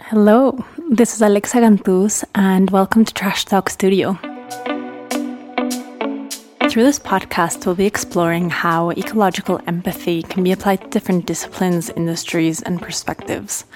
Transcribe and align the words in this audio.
Hello, 0.00 0.58
this 0.90 1.14
is 1.14 1.22
Alexa 1.22 1.58
Gantuz, 1.58 2.24
and 2.34 2.68
welcome 2.70 3.04
to 3.04 3.14
Trash 3.14 3.44
Talk 3.44 3.70
Studio. 3.70 4.14
Through 6.68 6.82
this 6.82 6.98
podcast, 6.98 7.64
we'll 7.64 7.76
be 7.76 7.86
exploring 7.86 8.50
how 8.50 8.90
ecological 8.90 9.60
empathy 9.68 10.24
can 10.24 10.42
be 10.42 10.50
applied 10.50 10.80
to 10.80 10.88
different 10.88 11.26
disciplines, 11.26 11.90
industries, 11.90 12.60
and 12.60 12.82
perspectives. 12.82 13.66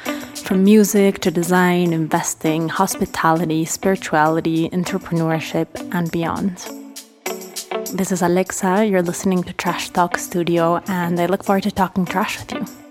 From 0.42 0.64
music 0.64 1.20
to 1.20 1.30
design, 1.30 1.92
investing, 1.92 2.68
hospitality, 2.68 3.64
spirituality, 3.64 4.68
entrepreneurship, 4.70 5.68
and 5.94 6.10
beyond. 6.10 6.56
This 7.96 8.10
is 8.10 8.22
Alexa, 8.22 8.86
you're 8.86 9.02
listening 9.02 9.44
to 9.44 9.52
Trash 9.52 9.90
Talk 9.90 10.18
Studio, 10.18 10.82
and 10.88 11.20
I 11.20 11.26
look 11.26 11.44
forward 11.44 11.62
to 11.62 11.70
talking 11.70 12.04
trash 12.04 12.40
with 12.40 12.52
you. 12.52 12.87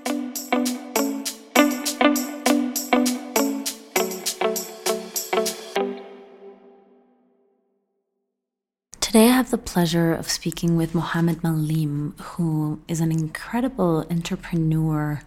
Have 9.37 9.51
the 9.51 9.57
pleasure 9.59 10.15
of 10.15 10.27
speaking 10.27 10.77
with 10.77 10.95
Mohamed 10.95 11.43
Malim, 11.43 12.15
who 12.19 12.79
is 12.87 12.99
an 12.99 13.11
incredible 13.11 14.03
entrepreneur, 14.09 15.21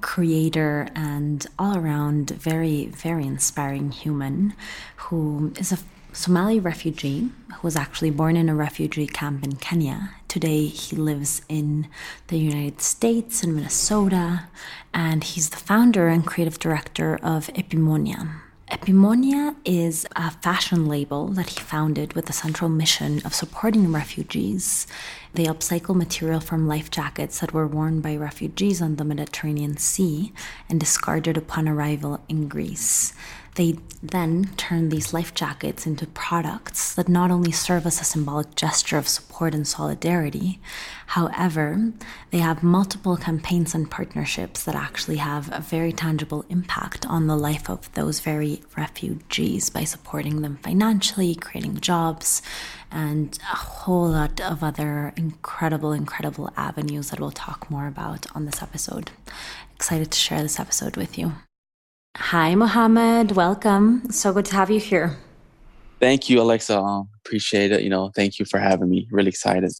creator, 0.00 0.86
and 0.94 1.44
all 1.58 1.76
around 1.76 2.30
very, 2.30 2.86
very 2.86 3.26
inspiring 3.26 3.90
human 3.90 4.54
who 4.96 5.52
is 5.58 5.72
a 5.72 5.78
Somali 6.12 6.60
refugee 6.60 7.30
who 7.48 7.58
was 7.62 7.74
actually 7.74 8.12
born 8.12 8.36
in 8.36 8.48
a 8.48 8.54
refugee 8.54 9.08
camp 9.08 9.42
in 9.42 9.56
Kenya. 9.56 10.10
Today, 10.28 10.66
he 10.66 10.94
lives 10.94 11.42
in 11.48 11.88
the 12.28 12.38
United 12.38 12.80
States 12.80 13.42
in 13.42 13.56
Minnesota, 13.56 14.44
and 14.94 15.24
he's 15.24 15.50
the 15.50 15.56
founder 15.56 16.06
and 16.06 16.24
creative 16.24 16.60
director 16.60 17.18
of 17.24 17.50
Epimonia 17.56 18.40
Epimonia 18.70 19.56
is 19.64 20.06
a 20.14 20.30
fashion 20.30 20.84
label 20.86 21.28
that 21.28 21.48
he 21.48 21.58
founded 21.58 22.12
with 22.12 22.26
the 22.26 22.34
central 22.34 22.68
mission 22.68 23.22
of 23.24 23.34
supporting 23.34 23.90
refugees. 23.90 24.86
They 25.32 25.46
upcycle 25.46 25.96
material 25.96 26.40
from 26.40 26.68
life 26.68 26.90
jackets 26.90 27.40
that 27.40 27.54
were 27.54 27.66
worn 27.66 28.02
by 28.02 28.16
refugees 28.16 28.82
on 28.82 28.96
the 28.96 29.04
Mediterranean 29.04 29.78
Sea 29.78 30.34
and 30.68 30.78
discarded 30.78 31.38
upon 31.38 31.66
arrival 31.66 32.20
in 32.28 32.46
Greece. 32.46 33.14
They 33.58 33.74
then 34.00 34.50
turn 34.56 34.88
these 34.88 35.12
life 35.12 35.34
jackets 35.34 35.84
into 35.84 36.06
products 36.06 36.94
that 36.94 37.08
not 37.08 37.32
only 37.32 37.50
serve 37.50 37.86
as 37.86 38.00
a 38.00 38.04
symbolic 38.04 38.54
gesture 38.54 38.96
of 38.96 39.08
support 39.08 39.52
and 39.52 39.66
solidarity, 39.66 40.60
however, 41.06 41.92
they 42.30 42.38
have 42.38 42.62
multiple 42.62 43.16
campaigns 43.16 43.74
and 43.74 43.90
partnerships 43.90 44.62
that 44.62 44.76
actually 44.76 45.16
have 45.16 45.50
a 45.52 45.60
very 45.60 45.92
tangible 45.92 46.44
impact 46.48 47.04
on 47.06 47.26
the 47.26 47.34
life 47.34 47.68
of 47.68 47.92
those 47.94 48.20
very 48.20 48.62
refugees 48.76 49.70
by 49.70 49.82
supporting 49.82 50.42
them 50.42 50.60
financially, 50.62 51.34
creating 51.34 51.80
jobs, 51.80 52.42
and 52.92 53.40
a 53.52 53.56
whole 53.56 54.08
lot 54.08 54.40
of 54.40 54.62
other 54.62 55.12
incredible, 55.16 55.90
incredible 55.90 56.48
avenues 56.56 57.10
that 57.10 57.18
we'll 57.18 57.32
talk 57.32 57.68
more 57.68 57.88
about 57.88 58.24
on 58.36 58.46
this 58.46 58.62
episode. 58.62 59.10
Excited 59.74 60.12
to 60.12 60.18
share 60.18 60.42
this 60.42 60.60
episode 60.60 60.96
with 60.96 61.18
you. 61.18 61.32
Hi, 62.16 62.54
Mohamed. 62.54 63.32
Welcome. 63.32 64.10
So 64.10 64.32
good 64.32 64.44
to 64.46 64.54
have 64.54 64.70
you 64.70 64.80
here. 64.80 65.16
Thank 66.00 66.28
you, 66.28 66.40
Alexa. 66.40 66.78
Um, 66.78 67.08
appreciate 67.24 67.72
it. 67.72 67.82
You 67.82 67.90
know, 67.90 68.10
thank 68.14 68.38
you 68.38 68.44
for 68.44 68.58
having 68.58 68.88
me. 68.88 69.08
Really 69.10 69.28
excited. 69.28 69.72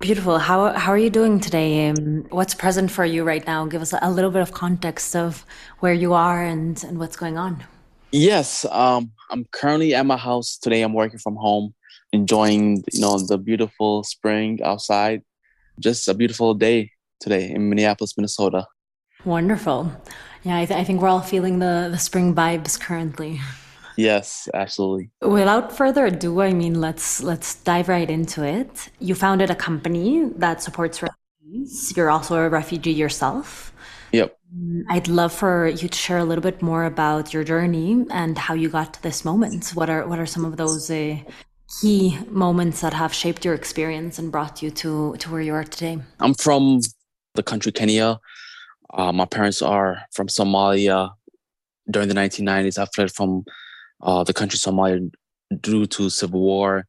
Beautiful. 0.00 0.38
How 0.38 0.72
how 0.74 0.92
are 0.92 0.98
you 0.98 1.10
doing 1.10 1.40
today? 1.40 1.88
Um, 1.88 2.24
what's 2.30 2.54
present 2.54 2.90
for 2.90 3.04
you 3.04 3.24
right 3.24 3.44
now? 3.46 3.66
Give 3.66 3.82
us 3.82 3.92
a 4.00 4.10
little 4.10 4.30
bit 4.30 4.42
of 4.42 4.52
context 4.52 5.16
of 5.16 5.44
where 5.80 5.92
you 5.92 6.14
are 6.14 6.44
and 6.44 6.82
and 6.84 6.98
what's 6.98 7.16
going 7.16 7.36
on. 7.36 7.64
Yes, 8.12 8.64
um, 8.70 9.10
I'm 9.30 9.44
currently 9.50 9.94
at 9.94 10.06
my 10.06 10.16
house 10.16 10.56
today. 10.56 10.82
I'm 10.82 10.94
working 10.94 11.18
from 11.18 11.36
home, 11.36 11.74
enjoying 12.12 12.84
you 12.92 13.00
know 13.00 13.18
the 13.18 13.38
beautiful 13.38 14.04
spring 14.04 14.60
outside. 14.62 15.22
Just 15.80 16.06
a 16.08 16.14
beautiful 16.14 16.54
day 16.54 16.92
today 17.20 17.50
in 17.50 17.68
Minneapolis, 17.68 18.16
Minnesota. 18.16 18.66
Wonderful. 19.24 19.90
Yeah, 20.44 20.56
I, 20.56 20.64
th- 20.64 20.78
I 20.78 20.84
think 20.84 21.00
we're 21.00 21.08
all 21.08 21.20
feeling 21.20 21.58
the, 21.58 21.88
the 21.90 21.98
spring 21.98 22.34
vibes 22.34 22.78
currently. 22.80 23.40
Yes, 23.96 24.48
absolutely. 24.54 25.10
Without 25.20 25.76
further 25.76 26.06
ado, 26.06 26.40
I 26.40 26.52
mean, 26.52 26.80
let's 26.80 27.20
let's 27.20 27.56
dive 27.56 27.88
right 27.88 28.08
into 28.08 28.44
it. 28.44 28.90
You 29.00 29.16
founded 29.16 29.50
a 29.50 29.56
company 29.56 30.30
that 30.36 30.62
supports 30.62 31.02
refugees. 31.02 31.92
You're 31.96 32.08
also 32.08 32.36
a 32.36 32.48
refugee 32.48 32.92
yourself. 32.92 33.72
Yep. 34.12 34.38
Mm, 34.56 34.84
I'd 34.88 35.08
love 35.08 35.32
for 35.32 35.66
you 35.66 35.88
to 35.88 35.98
share 35.98 36.18
a 36.18 36.24
little 36.24 36.42
bit 36.42 36.62
more 36.62 36.84
about 36.84 37.34
your 37.34 37.42
journey 37.42 38.06
and 38.10 38.38
how 38.38 38.54
you 38.54 38.68
got 38.68 38.94
to 38.94 39.02
this 39.02 39.24
moment. 39.24 39.70
What 39.74 39.90
are 39.90 40.06
what 40.06 40.20
are 40.20 40.26
some 40.26 40.44
of 40.44 40.56
those 40.56 40.88
uh, 40.92 41.16
key 41.80 42.18
moments 42.30 42.80
that 42.82 42.94
have 42.94 43.12
shaped 43.12 43.44
your 43.44 43.54
experience 43.54 44.16
and 44.20 44.30
brought 44.30 44.62
you 44.62 44.70
to 44.70 45.16
to 45.16 45.30
where 45.30 45.40
you 45.40 45.54
are 45.54 45.64
today? 45.64 45.98
I'm 46.20 46.34
from 46.34 46.82
the 47.34 47.42
country 47.42 47.72
Kenya. 47.72 48.20
Uh, 48.92 49.12
my 49.12 49.24
parents 49.24 49.62
are 49.62 50.02
from 50.12 50.28
Somalia. 50.28 51.12
During 51.90 52.08
the 52.08 52.14
1990s, 52.14 52.78
I 52.78 52.86
fled 52.94 53.12
from 53.12 53.44
uh, 54.02 54.24
the 54.24 54.34
country 54.34 54.58
Somalia 54.58 55.10
due 55.60 55.86
to 55.86 56.10
civil 56.10 56.40
war. 56.40 56.86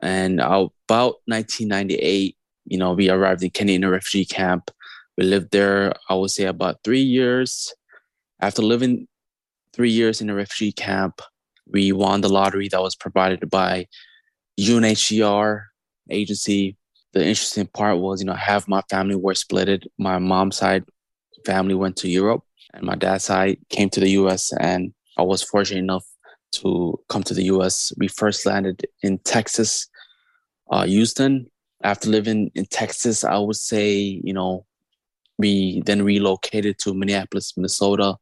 And 0.00 0.40
about 0.40 1.16
1998, 1.26 2.36
you 2.66 2.78
know, 2.78 2.92
we 2.92 3.10
arrived 3.10 3.42
in 3.42 3.50
Kenya 3.50 3.74
in 3.74 3.84
a 3.84 3.90
refugee 3.90 4.24
camp. 4.24 4.70
We 5.18 5.24
lived 5.24 5.50
there, 5.50 5.92
I 6.08 6.14
would 6.14 6.30
say, 6.30 6.44
about 6.44 6.78
three 6.84 7.02
years. 7.02 7.74
After 8.40 8.62
living 8.62 9.06
three 9.74 9.90
years 9.90 10.20
in 10.20 10.30
a 10.30 10.34
refugee 10.34 10.72
camp, 10.72 11.20
we 11.66 11.92
won 11.92 12.22
the 12.22 12.28
lottery 12.28 12.68
that 12.68 12.82
was 12.82 12.96
provided 12.96 13.48
by 13.50 13.86
UNHCR 14.58 15.64
agency. 16.08 16.76
The 17.12 17.20
interesting 17.20 17.66
part 17.66 17.98
was, 17.98 18.20
you 18.20 18.26
know, 18.26 18.34
half 18.34 18.68
my 18.68 18.82
family 18.88 19.16
were 19.16 19.34
splitted. 19.34 19.86
My 19.98 20.18
mom's 20.18 20.56
side 20.56 20.84
family 21.44 21.74
went 21.74 21.96
to 21.98 22.08
Europe, 22.08 22.42
and 22.74 22.84
my 22.84 22.94
dad's 22.94 23.24
side 23.24 23.58
came 23.68 23.90
to 23.90 24.00
the 24.00 24.10
US. 24.10 24.52
And 24.52 24.92
I 25.16 25.22
was 25.22 25.42
fortunate 25.42 25.80
enough 25.80 26.06
to 26.52 26.98
come 27.08 27.22
to 27.24 27.34
the 27.34 27.44
US. 27.44 27.92
We 27.96 28.08
first 28.08 28.46
landed 28.46 28.86
in 29.02 29.18
Texas, 29.18 29.88
uh, 30.70 30.84
Houston. 30.84 31.50
After 31.82 32.10
living 32.10 32.50
in 32.54 32.66
Texas, 32.66 33.24
I 33.24 33.38
would 33.38 33.56
say, 33.56 34.20
you 34.22 34.34
know, 34.34 34.66
we 35.38 35.82
then 35.86 36.02
relocated 36.02 36.78
to 36.80 36.92
Minneapolis, 36.92 37.56
Minnesota. 37.56 38.16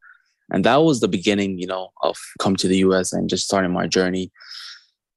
And 0.51 0.65
that 0.65 0.77
was 0.77 1.01
the 1.01 1.09
beginning, 1.09 1.59
you 1.59 1.67
know, 1.67 1.91
of 2.03 2.17
come 2.39 2.57
to 2.57 2.69
the 2.69 2.79
US 2.79 3.13
and 3.13 3.29
just 3.29 3.45
starting 3.45 3.73
my 3.73 3.87
journey. 3.87 4.31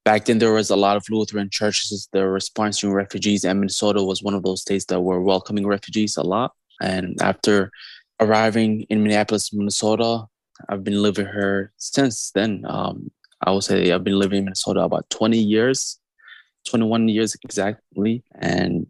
Back 0.04 0.26
then, 0.26 0.40
there 0.40 0.54
was 0.54 0.72
a 0.72 0.76
lot 0.76 0.98
of 0.98 1.06
Lutheran 1.12 1.50
churches 1.52 2.10
that 2.12 2.24
were 2.24 2.40
sponsoring 2.40 2.94
refugees, 2.94 3.46
and 3.46 3.60
Minnesota 3.60 4.04
was 4.04 4.24
one 4.24 4.34
of 4.34 4.42
those 4.42 4.62
states 4.62 4.86
that 4.86 5.02
were 5.02 5.22
welcoming 5.22 5.68
refugees 5.68 6.18
a 6.18 6.24
lot. 6.24 6.54
And 6.82 7.22
after 7.22 7.72
arriving 8.22 8.84
in 8.84 9.02
Minneapolis, 9.04 9.52
Minnesota, 9.52 10.26
I've 10.70 10.84
been 10.84 11.02
living 11.02 11.26
here 11.26 11.74
since 11.78 12.32
then. 12.32 12.64
Um, 12.68 13.12
I 13.44 13.52
would 13.52 13.64
say 13.64 13.92
I've 13.92 14.04
been 14.04 14.20
living 14.20 14.40
in 14.40 14.46
Minnesota 14.46 14.82
about 14.82 15.10
20 15.10 15.38
years, 15.38 16.00
21 16.68 17.10
years 17.10 17.36
exactly. 17.44 18.24
And 18.36 18.86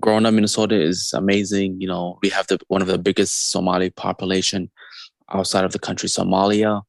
growing 0.00 0.26
up 0.26 0.30
in 0.30 0.36
Minnesota 0.36 0.80
is 0.80 1.12
amazing. 1.14 1.80
You 1.80 1.88
know, 1.88 2.18
we 2.22 2.28
have 2.28 2.46
the 2.48 2.58
one 2.68 2.82
of 2.82 2.88
the 2.88 2.98
biggest 2.98 3.50
Somali 3.50 3.88
population 3.90 4.70
outside 5.32 5.64
of 5.64 5.72
the 5.72 5.78
country, 5.78 6.08
Somalia. 6.08 6.82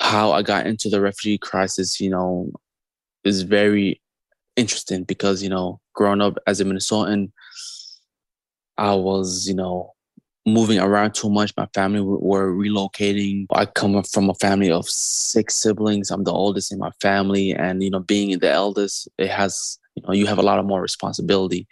How 0.00 0.32
I 0.32 0.42
got 0.42 0.66
into 0.66 0.88
the 0.88 1.00
refugee 1.00 1.38
crisis, 1.38 2.00
you 2.00 2.10
know, 2.10 2.50
is 3.22 3.42
very 3.42 4.00
interesting 4.56 5.04
because, 5.04 5.42
you 5.42 5.50
know, 5.50 5.80
growing 5.94 6.20
up 6.20 6.38
as 6.46 6.60
a 6.60 6.64
Minnesotan, 6.64 7.30
I 8.78 8.94
was, 8.94 9.46
you 9.46 9.54
know, 9.54 9.92
moving 10.46 10.78
around 10.78 11.14
too 11.14 11.30
much. 11.30 11.52
My 11.56 11.66
family 11.74 12.00
were 12.00 12.52
relocating. 12.52 13.46
I 13.52 13.66
come 13.66 14.02
from 14.02 14.30
a 14.30 14.34
family 14.34 14.70
of 14.70 14.88
six 14.88 15.54
siblings. 15.54 16.10
I'm 16.10 16.24
the 16.24 16.32
oldest 16.32 16.72
in 16.72 16.78
my 16.78 16.90
family, 17.00 17.54
and 17.54 17.82
you 17.82 17.90
know, 17.90 18.00
being 18.00 18.38
the 18.38 18.50
eldest, 18.50 19.08
it 19.18 19.28
has 19.30 19.78
you 19.94 20.02
know, 20.02 20.12
you 20.12 20.26
have 20.26 20.38
a 20.38 20.42
lot 20.42 20.58
of 20.58 20.66
more 20.66 20.80
responsibility. 20.80 21.66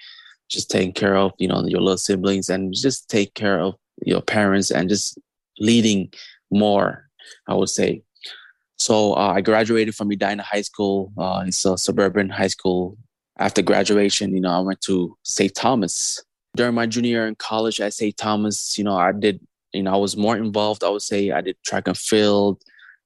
Just 0.49 0.71
taking 0.71 0.93
care 0.93 1.17
of 1.17 1.33
you 1.39 1.49
know 1.49 1.65
your 1.67 1.81
little 1.81 1.99
siblings, 1.99 2.49
and 2.49 2.75
just 2.75 3.09
take 3.09 3.35
care 3.35 3.61
of 3.61 3.75
your 4.05 4.23
parents, 4.23 4.71
and 4.71 4.89
just 4.89 5.19
leading 5.59 6.13
more. 6.51 7.05
I 7.47 7.55
would 7.55 7.69
say. 7.69 8.03
So 8.79 9.15
uh, 9.15 9.33
I 9.35 9.41
graduated 9.41 9.95
from 9.97 10.09
Medina 10.09 10.43
High 10.43 10.63
School. 10.63 11.13
Uh, 11.19 11.45
it's 11.47 11.65
a 11.65 11.77
suburban 11.77 12.29
high 12.29 12.47
school. 12.47 12.97
After 13.39 13.61
graduation, 13.61 14.35
you 14.35 14.41
know, 14.41 14.51
I 14.51 14.61
went 14.61 14.81
to 14.83 15.17
St. 15.25 15.55
Thomas 15.55 16.23
during 16.59 16.75
my 16.75 16.87
junior 16.87 17.11
year 17.11 17.27
in 17.29 17.37
college 17.37 17.81
at 17.81 17.95
St. 17.95 18.17
Thomas, 18.17 18.77
you 18.77 18.83
know, 18.83 18.97
I 18.97 19.13
did, 19.13 19.39
you 19.73 19.85
know, 19.85 19.95
I 19.95 19.97
was 19.97 20.17
more 20.17 20.37
involved. 20.37 20.83
I 20.83 20.89
would 20.89 21.03
say 21.03 21.31
I 21.31 21.41
did 21.41 21.57
track 21.65 21.87
and 21.87 21.97
field. 21.97 22.61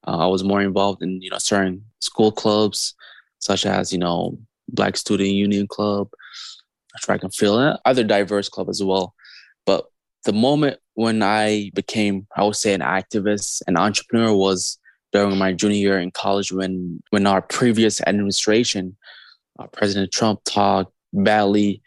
Uh, 0.06 0.16
I 0.16 0.26
was 0.26 0.42
more 0.42 0.62
involved 0.62 1.02
in, 1.02 1.20
you 1.20 1.28
know, 1.28 1.36
certain 1.36 1.84
school 2.00 2.32
clubs, 2.32 2.94
such 3.40 3.66
as, 3.66 3.92
you 3.92 3.98
know, 3.98 4.38
Black 4.68 4.96
Student 4.96 5.28
Union 5.28 5.66
Club, 5.66 6.08
track 7.02 7.22
and 7.22 7.34
field, 7.34 7.60
and 7.60 7.78
other 7.84 8.02
diverse 8.02 8.48
club 8.48 8.70
as 8.70 8.82
well. 8.82 9.14
But 9.66 9.84
the 10.24 10.32
moment 10.32 10.78
when 10.94 11.22
I 11.22 11.70
became, 11.74 12.26
I 12.34 12.44
would 12.44 12.56
say, 12.56 12.72
an 12.72 12.80
activist, 12.80 13.60
an 13.66 13.76
entrepreneur 13.76 14.34
was 14.34 14.78
during 15.12 15.36
my 15.36 15.52
junior 15.52 15.76
year 15.76 16.00
in 16.00 16.10
college 16.10 16.52
when 16.52 17.02
when 17.10 17.26
our 17.26 17.42
previous 17.42 18.00
administration, 18.06 18.96
uh, 19.58 19.66
President 19.66 20.10
Trump 20.10 20.40
talked 20.44 20.90
badly 21.12 21.82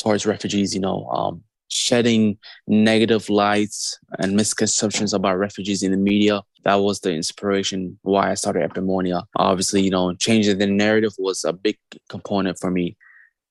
towards 0.00 0.26
refugees. 0.26 0.74
You 0.74 0.80
know, 0.80 1.06
um, 1.06 1.42
shedding 1.68 2.36
negative 2.66 3.30
lights 3.30 3.98
and 4.18 4.34
misconceptions 4.34 5.14
about 5.14 5.38
refugees 5.38 5.82
in 5.82 5.92
the 5.92 5.96
media. 5.96 6.42
That 6.64 6.76
was 6.76 7.00
the 7.00 7.12
inspiration 7.12 7.98
why 8.02 8.30
I 8.30 8.34
started 8.34 8.68
Epimonia. 8.70 9.22
Obviously, 9.36 9.82
you 9.82 9.90
know, 9.90 10.12
changing 10.14 10.58
the 10.58 10.66
narrative 10.66 11.12
was 11.18 11.44
a 11.44 11.52
big 11.52 11.78
component 12.08 12.58
for 12.58 12.70
me. 12.70 12.96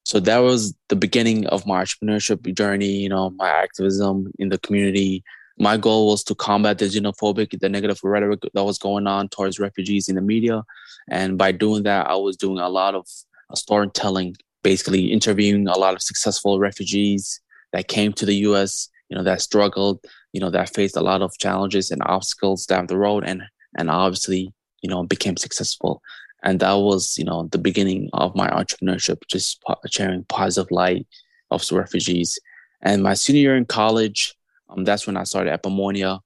So 0.06 0.19
that 0.22 0.40
was 0.40 0.75
the 0.90 0.96
beginning 0.96 1.48
of 1.48 1.66
my 1.66 1.84
entrepreneurship 1.84 2.54
journey, 2.56 2.92
you 2.92 3.10
know, 3.10 3.30
my 3.31 3.50
activism 3.50 4.31
in 4.40 4.50
the 4.50 4.57
community. 4.60 5.24
My 5.57 5.78
goal 5.78 6.10
was 6.10 6.24
to 6.25 6.36
combat 6.36 6.78
the 6.78 6.86
xenophobic, 6.86 7.60
the 7.60 7.69
negative 7.69 8.00
rhetoric 8.04 8.42
that 8.54 8.63
was 8.63 8.78
going 8.78 9.07
on 9.07 9.30
towards 9.30 9.60
refugees 9.60 10.07
in 10.07 10.16
the 10.16 10.22
media. 10.22 10.63
And 11.10 11.38
by 11.38 11.52
doing 11.52 11.84
that, 11.84 12.07
I 12.07 12.16
was 12.16 12.38
doing 12.38 12.60
a 12.60 12.69
lot 12.69 12.95
of 12.95 13.07
storytelling, 13.56 14.36
basically 14.64 15.12
interviewing 15.12 15.68
a 15.68 15.78
lot 15.78 15.94
of 15.94 16.02
successful 16.02 16.60
refugees 16.60 17.42
that 17.74 17.88
came 17.88 18.14
to 18.14 18.26
the 18.26 18.36
US, 18.48 18.90
you 19.10 19.18
know, 19.18 19.24
that 19.24 19.42
struggled, 19.42 20.04
you 20.34 20.40
know, 20.40 20.50
that 20.50 20.74
faced 20.74 20.98
a 20.98 21.02
lot 21.02 21.22
of 21.22 21.38
challenges 21.38 21.92
and 21.92 22.02
obstacles 22.06 22.66
down 22.66 22.88
the 22.88 22.98
road 22.98 23.24
and 23.26 23.44
and 23.78 23.90
obviously, 23.90 24.52
you 24.82 24.90
know, 24.90 25.04
became 25.04 25.38
successful. 25.38 26.02
And 26.44 26.60
that 26.62 26.74
was, 26.74 27.18
you 27.18 27.26
know, 27.26 27.48
the 27.52 27.58
beginning 27.58 28.10
of 28.14 28.36
my 28.36 28.50
entrepreneurship, 28.50 29.22
just 29.28 29.62
sharing 29.90 30.24
positive 30.26 30.72
light 30.72 31.06
of 31.52 31.70
refugees. 31.72 32.40
And 32.82 33.04
my 33.04 33.14
senior 33.14 33.42
year 33.42 33.58
in 33.58 33.66
college, 33.66 34.36
um, 34.70 34.86
that's 34.86 35.06
when 35.06 35.18
I 35.18 35.24
started 35.24 35.52
Epimonia, 35.52 36.22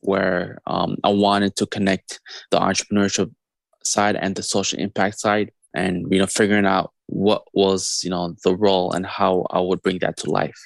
where 0.00 0.58
um, 0.66 0.96
I 1.04 1.10
wanted 1.10 1.56
to 1.56 1.66
connect 1.66 2.20
the 2.50 2.58
entrepreneurship 2.58 3.32
side 3.84 4.16
and 4.16 4.34
the 4.34 4.42
social 4.42 4.78
impact 4.78 5.20
side, 5.20 5.52
and 5.74 6.06
you 6.10 6.18
know, 6.18 6.26
figuring 6.26 6.66
out 6.66 6.92
what 7.08 7.42
was 7.52 8.02
you 8.04 8.10
know 8.10 8.34
the 8.44 8.54
role 8.54 8.92
and 8.92 9.04
how 9.06 9.46
I 9.50 9.60
would 9.60 9.82
bring 9.82 9.98
that 10.00 10.16
to 10.18 10.30
life. 10.30 10.58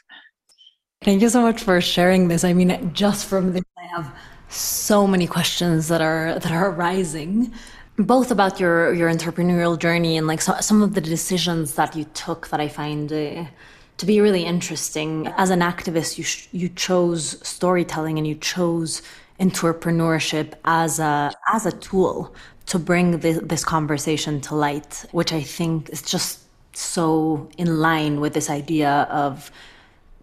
Thank 1.03 1.23
you 1.23 1.29
so 1.29 1.43
much 1.43 1.63
for 1.63 1.81
sharing 1.81 2.29
this. 2.29 2.45
I 2.45 2.53
mean, 2.53 2.93
just 2.93 3.27
from 3.27 3.53
this, 3.53 3.65
I 3.77 3.87
have 3.97 4.15
so 4.49 5.07
many 5.07 5.27
questions 5.27 5.89
that 5.89 6.01
are 6.01 6.39
that 6.39 6.53
are 6.53 6.71
arising 6.71 7.53
both 7.97 8.31
about 8.31 8.61
your 8.61 8.93
your 8.93 9.11
entrepreneurial 9.11 9.79
journey 9.79 10.17
and 10.17 10.27
like 10.27 10.41
so, 10.41 10.55
some 10.61 10.83
of 10.83 10.95
the 10.95 11.01
decisions 11.01 11.75
that 11.75 11.95
you 11.97 12.05
took 12.15 12.49
that 12.49 12.61
I 12.61 12.69
find 12.69 13.13
uh, 13.13 13.45
to 13.99 14.07
be 14.07 14.21
really 14.21 14.45
interesting. 14.45 15.29
As 15.37 15.51
an 15.51 15.61
activist, 15.61 16.19
you 16.19 16.25
you 16.59 16.69
chose 16.69 17.47
storytelling 17.47 18.19
and 18.19 18.27
you 18.27 18.35
chose 18.35 19.03
entrepreneurship 19.41 20.55
as 20.65 20.99
a 20.99 21.33
as 21.53 21.67
a 21.67 21.73
tool 21.73 22.35
to 22.73 22.79
bring 22.79 23.19
this, 23.19 23.39
this 23.43 23.65
conversation 23.67 24.41
to 24.41 24.55
light, 24.55 25.05
which 25.13 25.31
I 25.31 25.43
think 25.43 25.91
is 25.91 26.01
just 26.01 26.41
so 26.73 27.51
in 27.59 27.81
line 27.81 28.19
with 28.19 28.33
this 28.33 28.49
idea 28.49 29.07
of 29.11 29.51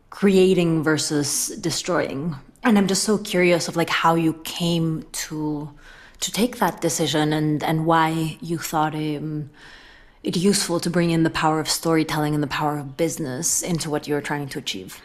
creating 0.10 0.82
versus 0.82 1.50
destroying. 1.62 2.36
And 2.64 2.76
I'm 2.80 2.88
just 2.88 3.04
so 3.04 3.20
curious 3.20 3.68
of 3.68 3.76
like 3.76 3.92
how 3.92 4.16
you 4.16 4.34
came 4.44 5.06
to 5.12 5.70
to 6.22 6.32
take 6.32 6.58
that 6.58 6.82
decision 6.82 7.32
and, 7.32 7.64
and 7.64 7.86
why 7.86 8.38
you 8.42 8.58
thought 8.58 8.96
um, 8.96 9.52
it 10.24 10.36
useful 10.36 10.80
to 10.80 10.90
bring 10.90 11.12
in 11.12 11.22
the 11.22 11.30
power 11.30 11.60
of 11.60 11.70
storytelling 11.70 12.34
and 12.34 12.44
the 12.44 12.48
power 12.48 12.80
of 12.80 12.98
business 12.98 13.62
into 13.62 13.92
what 13.92 14.08
you're 14.08 14.20
trying 14.22 14.50
to 14.50 14.60
achieve. 14.60 15.02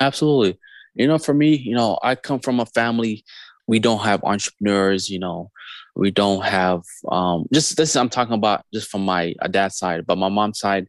Absolutely. 0.00 0.58
You 0.94 1.06
know, 1.06 1.18
for 1.18 1.32
me, 1.32 1.56
you 1.56 1.74
know, 1.74 1.98
I 2.02 2.16
come 2.16 2.40
from 2.40 2.58
a 2.60 2.66
family, 2.66 3.24
we 3.66 3.78
don't 3.78 4.00
have 4.00 4.22
entrepreneurs, 4.24 5.08
you 5.08 5.18
know, 5.18 5.50
we 5.96 6.10
don't 6.10 6.44
have 6.44 6.82
um, 7.08 7.46
just 7.52 7.76
this 7.76 7.96
I'm 7.96 8.08
talking 8.08 8.34
about 8.34 8.64
just 8.72 8.90
from 8.90 9.04
my 9.04 9.34
uh, 9.40 9.48
dad's 9.48 9.76
side, 9.76 10.06
but 10.06 10.18
my 10.18 10.28
mom's 10.28 10.58
side, 10.58 10.88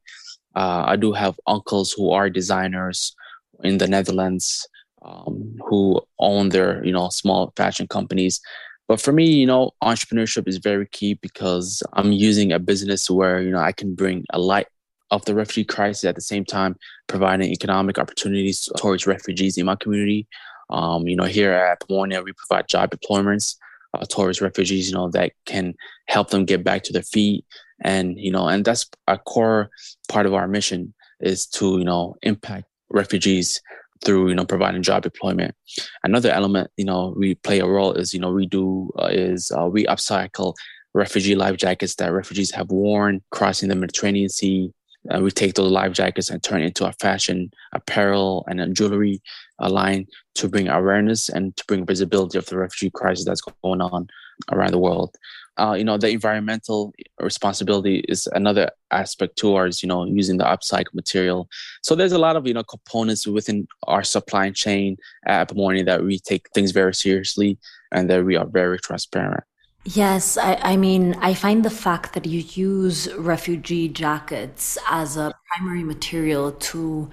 uh, 0.55 0.83
I 0.87 0.95
do 0.95 1.11
have 1.13 1.39
uncles 1.47 1.91
who 1.91 2.11
are 2.11 2.29
designers 2.29 3.15
in 3.63 3.77
the 3.77 3.87
Netherlands 3.87 4.67
um, 5.03 5.57
who 5.67 6.01
own 6.19 6.49
their 6.49 6.83
you 6.85 6.91
know 6.91 7.09
small 7.09 7.53
fashion 7.55 7.87
companies 7.87 8.41
but 8.87 9.01
for 9.01 9.11
me, 9.11 9.25
you 9.25 9.47
know, 9.47 9.71
entrepreneurship 9.83 10.47
is 10.47 10.57
very 10.57 10.85
key 10.87 11.15
because 11.15 11.81
I'm 11.93 12.11
using 12.11 12.51
a 12.51 12.59
business 12.59 13.09
where, 13.09 13.41
you 13.41 13.49
know, 13.49 13.59
I 13.59 13.71
can 13.71 13.95
bring 13.95 14.25
a 14.31 14.39
light 14.39 14.67
of 15.11 15.25
the 15.25 15.33
refugee 15.33 15.65
crisis 15.65 16.03
at 16.03 16.15
the 16.15 16.21
same 16.21 16.45
time 16.45 16.75
providing 17.07 17.51
economic 17.51 17.97
opportunities 17.97 18.69
towards 18.77 19.07
refugees 19.07 19.57
in 19.57 19.65
my 19.65 19.75
community. 19.75 20.27
Um, 20.69 21.07
you 21.07 21.15
know, 21.15 21.25
here 21.25 21.51
at 21.51 21.79
Epimonia, 21.79 22.23
we 22.23 22.33
provide 22.33 22.67
job 22.67 22.91
deployments 22.91 23.55
uh, 24.01 24.05
towards 24.09 24.41
refugees, 24.41 24.89
you 24.89 24.95
know, 24.95 25.09
that 25.11 25.33
can 25.45 25.73
help 26.07 26.29
them 26.29 26.45
get 26.45 26.63
back 26.63 26.83
to 26.83 26.93
their 26.93 27.03
feet. 27.03 27.45
And, 27.81 28.17
you 28.17 28.31
know, 28.31 28.47
and 28.47 28.63
that's 28.63 28.89
a 29.07 29.17
core 29.17 29.69
part 30.07 30.25
of 30.25 30.33
our 30.33 30.47
mission 30.47 30.93
is 31.19 31.45
to, 31.47 31.77
you 31.77 31.85
know, 31.85 32.15
impact 32.21 32.65
refugees 32.89 33.61
through 34.03 34.29
you 34.29 34.35
know 34.35 34.45
providing 34.45 34.83
job 34.83 35.03
deployment. 35.03 35.55
Another 36.03 36.29
element 36.29 36.69
you 36.77 36.85
know 36.85 37.13
we 37.17 37.35
play 37.35 37.59
a 37.59 37.65
role 37.65 37.93
is 37.93 38.13
you 38.13 38.19
know 38.19 38.31
we 38.31 38.45
do 38.45 38.91
uh, 38.99 39.09
is 39.11 39.51
uh, 39.51 39.65
we 39.65 39.85
upcycle 39.85 40.53
refugee 40.93 41.35
life 41.35 41.57
jackets 41.57 41.95
that 41.95 42.13
refugees 42.13 42.51
have 42.51 42.69
worn 42.69 43.21
crossing 43.31 43.69
the 43.69 43.75
Mediterranean 43.75 44.29
Sea. 44.29 44.71
Uh, 45.13 45.19
we 45.19 45.29
take 45.29 45.53
those 45.53 45.71
life 45.71 45.91
jackets 45.91 46.29
and 46.29 46.41
turn 46.41 46.61
it 46.61 46.67
into 46.67 46.85
a 46.85 46.93
fashion 46.93 47.51
apparel 47.73 48.43
and 48.47 48.75
jewelry 48.75 49.21
line 49.59 50.07
to 50.35 50.47
bring 50.47 50.67
awareness 50.67 51.29
and 51.29 51.55
to 51.57 51.63
bring 51.67 51.85
visibility 51.85 52.37
of 52.37 52.45
the 52.47 52.57
refugee 52.57 52.91
crisis 52.91 53.25
that's 53.25 53.41
going 53.41 53.81
on 53.81 54.07
around 54.51 54.71
the 54.71 54.79
world. 54.79 55.15
Uh, 55.57 55.73
you 55.77 55.85
know 55.85 55.97
the 55.97 56.09
environmental 56.09 56.93
responsibility 57.21 58.03
is 58.09 58.27
another 58.33 58.69
aspect 58.91 59.37
towards 59.37 59.81
you 59.81 59.87
know 59.87 60.03
using 60.03 60.37
the 60.37 60.43
upcycled 60.43 60.93
material. 60.93 61.47
So 61.81 61.95
there's 61.95 62.11
a 62.11 62.17
lot 62.17 62.35
of 62.35 62.45
you 62.45 62.53
know 62.53 62.63
components 62.63 63.25
within 63.25 63.67
our 63.83 64.03
supply 64.03 64.51
chain 64.51 64.97
at 65.25 65.47
Epimonia 65.47 65.85
that 65.85 66.03
we 66.03 66.19
take 66.19 66.49
things 66.53 66.71
very 66.71 66.93
seriously 66.93 67.57
and 67.91 68.09
that 68.09 68.25
we 68.25 68.35
are 68.35 68.45
very 68.45 68.79
transparent. 68.79 69.43
Yes, 69.87 70.35
I, 70.35 70.55
I, 70.55 70.77
mean, 70.77 71.13
I 71.21 71.35
find 71.35 71.63
the 71.63 71.69
fact 71.69 72.13
that 72.13 72.25
you 72.25 72.39
use 72.39 73.07
refugee 73.13 73.87
jackets 73.87 74.79
as 74.89 75.15
a 75.15 75.31
primary 75.47 75.83
material 75.83 76.53
to 76.53 77.11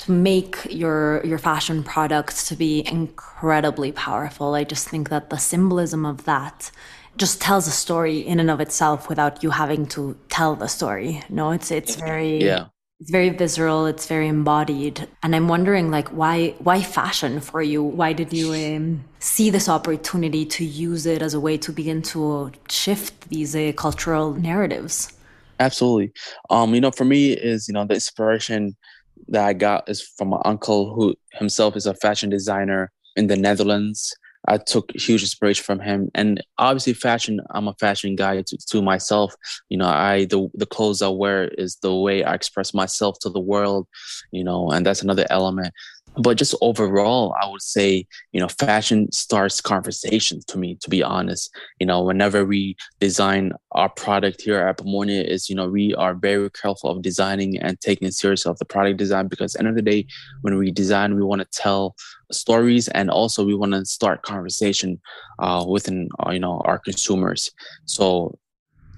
to 0.00 0.12
make 0.12 0.66
your 0.70 1.24
your 1.24 1.38
fashion 1.38 1.82
products 1.82 2.48
to 2.48 2.56
be 2.56 2.86
incredibly 2.86 3.92
powerful. 3.92 4.54
I 4.54 4.64
just 4.64 4.88
think 4.88 5.08
that 5.10 5.30
the 5.30 5.38
symbolism 5.38 6.04
of 6.04 6.24
that 6.24 6.70
just 7.16 7.40
tells 7.40 7.66
a 7.66 7.70
story 7.70 8.18
in 8.18 8.40
and 8.40 8.50
of 8.50 8.60
itself 8.60 9.08
without 9.08 9.42
you 9.42 9.50
having 9.50 9.86
to 9.86 10.16
tell 10.28 10.54
the 10.54 10.68
story. 10.68 11.22
No, 11.28 11.50
it's 11.50 11.70
it's 11.70 11.96
very 11.96 12.44
yeah. 12.44 12.66
It's 12.98 13.10
very 13.10 13.28
visceral. 13.28 13.84
It's 13.84 14.06
very 14.06 14.26
embodied, 14.26 15.06
and 15.22 15.36
I'm 15.36 15.48
wondering, 15.48 15.90
like, 15.90 16.08
why 16.08 16.54
why 16.60 16.82
fashion 16.82 17.40
for 17.40 17.60
you? 17.60 17.82
Why 17.82 18.14
did 18.14 18.32
you 18.32 18.54
um, 18.54 19.04
see 19.18 19.50
this 19.50 19.68
opportunity 19.68 20.46
to 20.46 20.64
use 20.64 21.04
it 21.04 21.20
as 21.20 21.34
a 21.34 21.40
way 21.40 21.58
to 21.58 21.72
begin 21.72 22.00
to 22.02 22.52
shift 22.70 23.28
these 23.28 23.54
uh, 23.54 23.72
cultural 23.76 24.32
narratives? 24.32 25.12
Absolutely. 25.60 26.12
Um, 26.48 26.74
you 26.74 26.80
know, 26.80 26.90
for 26.90 27.04
me, 27.04 27.32
is 27.32 27.68
you 27.68 27.74
know 27.74 27.84
the 27.84 27.94
inspiration 27.94 28.76
that 29.28 29.44
I 29.44 29.52
got 29.52 29.88
is 29.88 30.02
from 30.02 30.28
my 30.28 30.40
uncle, 30.44 30.94
who 30.94 31.14
himself 31.32 31.76
is 31.76 31.86
a 31.86 31.94
fashion 31.94 32.30
designer 32.30 32.92
in 33.16 33.26
the 33.26 33.36
Netherlands. 33.36 34.14
I 34.48 34.58
took 34.58 34.92
huge 34.94 35.22
inspiration 35.22 35.64
from 35.64 35.80
him. 35.80 36.08
And 36.14 36.40
obviously, 36.58 36.92
fashion. 36.92 37.40
I'm 37.50 37.66
a 37.66 37.74
fashion 37.74 38.14
guy 38.14 38.42
to, 38.42 38.56
to, 38.56 38.80
myself. 38.80 39.34
You 39.68 39.78
know, 39.78 39.88
I 39.88 40.26
the 40.26 40.48
the 40.54 40.66
clothes 40.66 41.02
I 41.02 41.08
wear 41.08 41.48
is 41.48 41.76
the 41.82 41.94
way 41.94 42.22
I 42.22 42.34
express 42.34 42.72
myself 42.72 43.18
to 43.20 43.30
the 43.30 43.40
world. 43.40 43.88
You 44.30 44.44
know, 44.44 44.70
and 44.70 44.86
that's 44.86 45.02
another 45.02 45.26
element 45.30 45.74
but 46.18 46.36
just 46.36 46.54
overall 46.60 47.34
i 47.42 47.46
would 47.48 47.62
say 47.62 48.06
you 48.32 48.40
know 48.40 48.48
fashion 48.48 49.10
starts 49.12 49.60
conversations 49.60 50.44
to 50.44 50.58
me 50.58 50.76
to 50.80 50.90
be 50.90 51.02
honest. 51.02 51.54
You 51.80 51.86
know 51.86 52.02
whenever 52.02 52.44
we 52.44 52.76
design 53.00 53.52
our 53.72 53.88
product 53.88 54.42
here 54.42 54.58
at 54.58 54.78
Epimonia 54.78 55.22
is 55.24 55.48
you 55.50 55.56
know 55.56 55.68
we 55.68 55.94
are 55.94 56.14
very 56.14 56.50
careful 56.50 56.90
of 56.90 57.02
designing 57.02 57.58
and 57.58 57.78
taking 57.80 58.10
serious 58.10 58.46
of 58.46 58.58
the 58.58 58.64
product 58.64 58.98
design 58.98 59.28
because 59.28 59.56
end 59.56 59.68
of 59.68 59.74
the 59.74 59.82
day 59.82 60.06
when 60.42 60.56
we 60.56 60.70
design 60.70 61.16
we 61.16 61.22
want 61.22 61.40
to 61.42 61.48
tell 61.62 61.94
stories 62.32 62.88
and 62.88 63.10
also 63.10 63.44
we 63.44 63.54
want 63.54 63.72
to 63.72 63.84
start 63.84 64.22
conversation 64.22 65.00
uh, 65.38 65.64
within 65.68 66.08
uh, 66.24 66.30
you 66.30 66.40
know 66.40 66.60
our 66.64 66.78
consumers. 66.78 67.50
So 67.86 68.38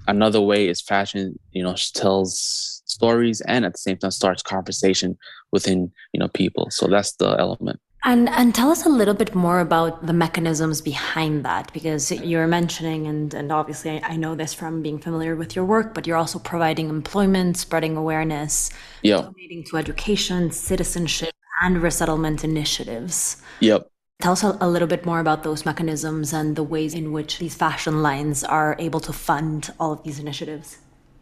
another 0.07 0.41
way 0.41 0.67
is 0.67 0.81
fashion 0.81 1.39
you 1.51 1.63
know 1.63 1.75
tells 1.93 2.78
stories 2.91 3.41
and 3.41 3.65
at 3.65 3.73
the 3.73 3.77
same 3.77 3.97
time 3.97 4.11
starts 4.11 4.41
conversation 4.41 5.17
within 5.51 5.91
you 6.13 6.19
know 6.19 6.27
people 6.29 6.69
so 6.69 6.87
that's 6.87 7.13
the 7.13 7.35
element 7.39 7.79
and 8.05 8.29
and 8.29 8.55
tell 8.55 8.71
us 8.71 8.85
a 8.85 8.89
little 8.89 9.13
bit 9.13 9.35
more 9.35 9.59
about 9.59 10.05
the 10.05 10.13
mechanisms 10.13 10.81
behind 10.81 11.43
that 11.43 11.71
because 11.73 12.11
you're 12.11 12.47
mentioning 12.47 13.07
and 13.07 13.33
and 13.33 13.51
obviously 13.51 14.01
I 14.03 14.15
know 14.15 14.35
this 14.35 14.53
from 14.53 14.81
being 14.81 14.99
familiar 14.99 15.35
with 15.35 15.55
your 15.55 15.65
work 15.65 15.93
but 15.93 16.07
you're 16.07 16.17
also 16.17 16.39
providing 16.39 16.89
employment 16.89 17.57
spreading 17.57 17.97
awareness 17.97 18.69
yeah 19.01 19.21
donating 19.21 19.65
to 19.65 19.77
education 19.77 20.51
citizenship 20.51 21.33
and 21.61 21.81
resettlement 21.81 22.43
initiatives. 22.43 23.37
Yep. 23.59 23.87
Tell 24.21 24.33
us 24.33 24.43
a 24.43 24.67
little 24.67 24.87
bit 24.87 25.05
more 25.05 25.19
about 25.19 25.43
those 25.43 25.65
mechanisms 25.65 26.33
and 26.33 26.55
the 26.55 26.63
ways 26.63 26.93
in 26.93 27.13
which 27.13 27.39
these 27.39 27.55
fashion 27.55 28.01
lines 28.01 28.43
are 28.43 28.75
able 28.77 28.99
to 29.01 29.13
fund 29.13 29.71
all 29.79 29.93
of 29.93 30.03
these 30.03 30.19
initiatives. 30.19 30.77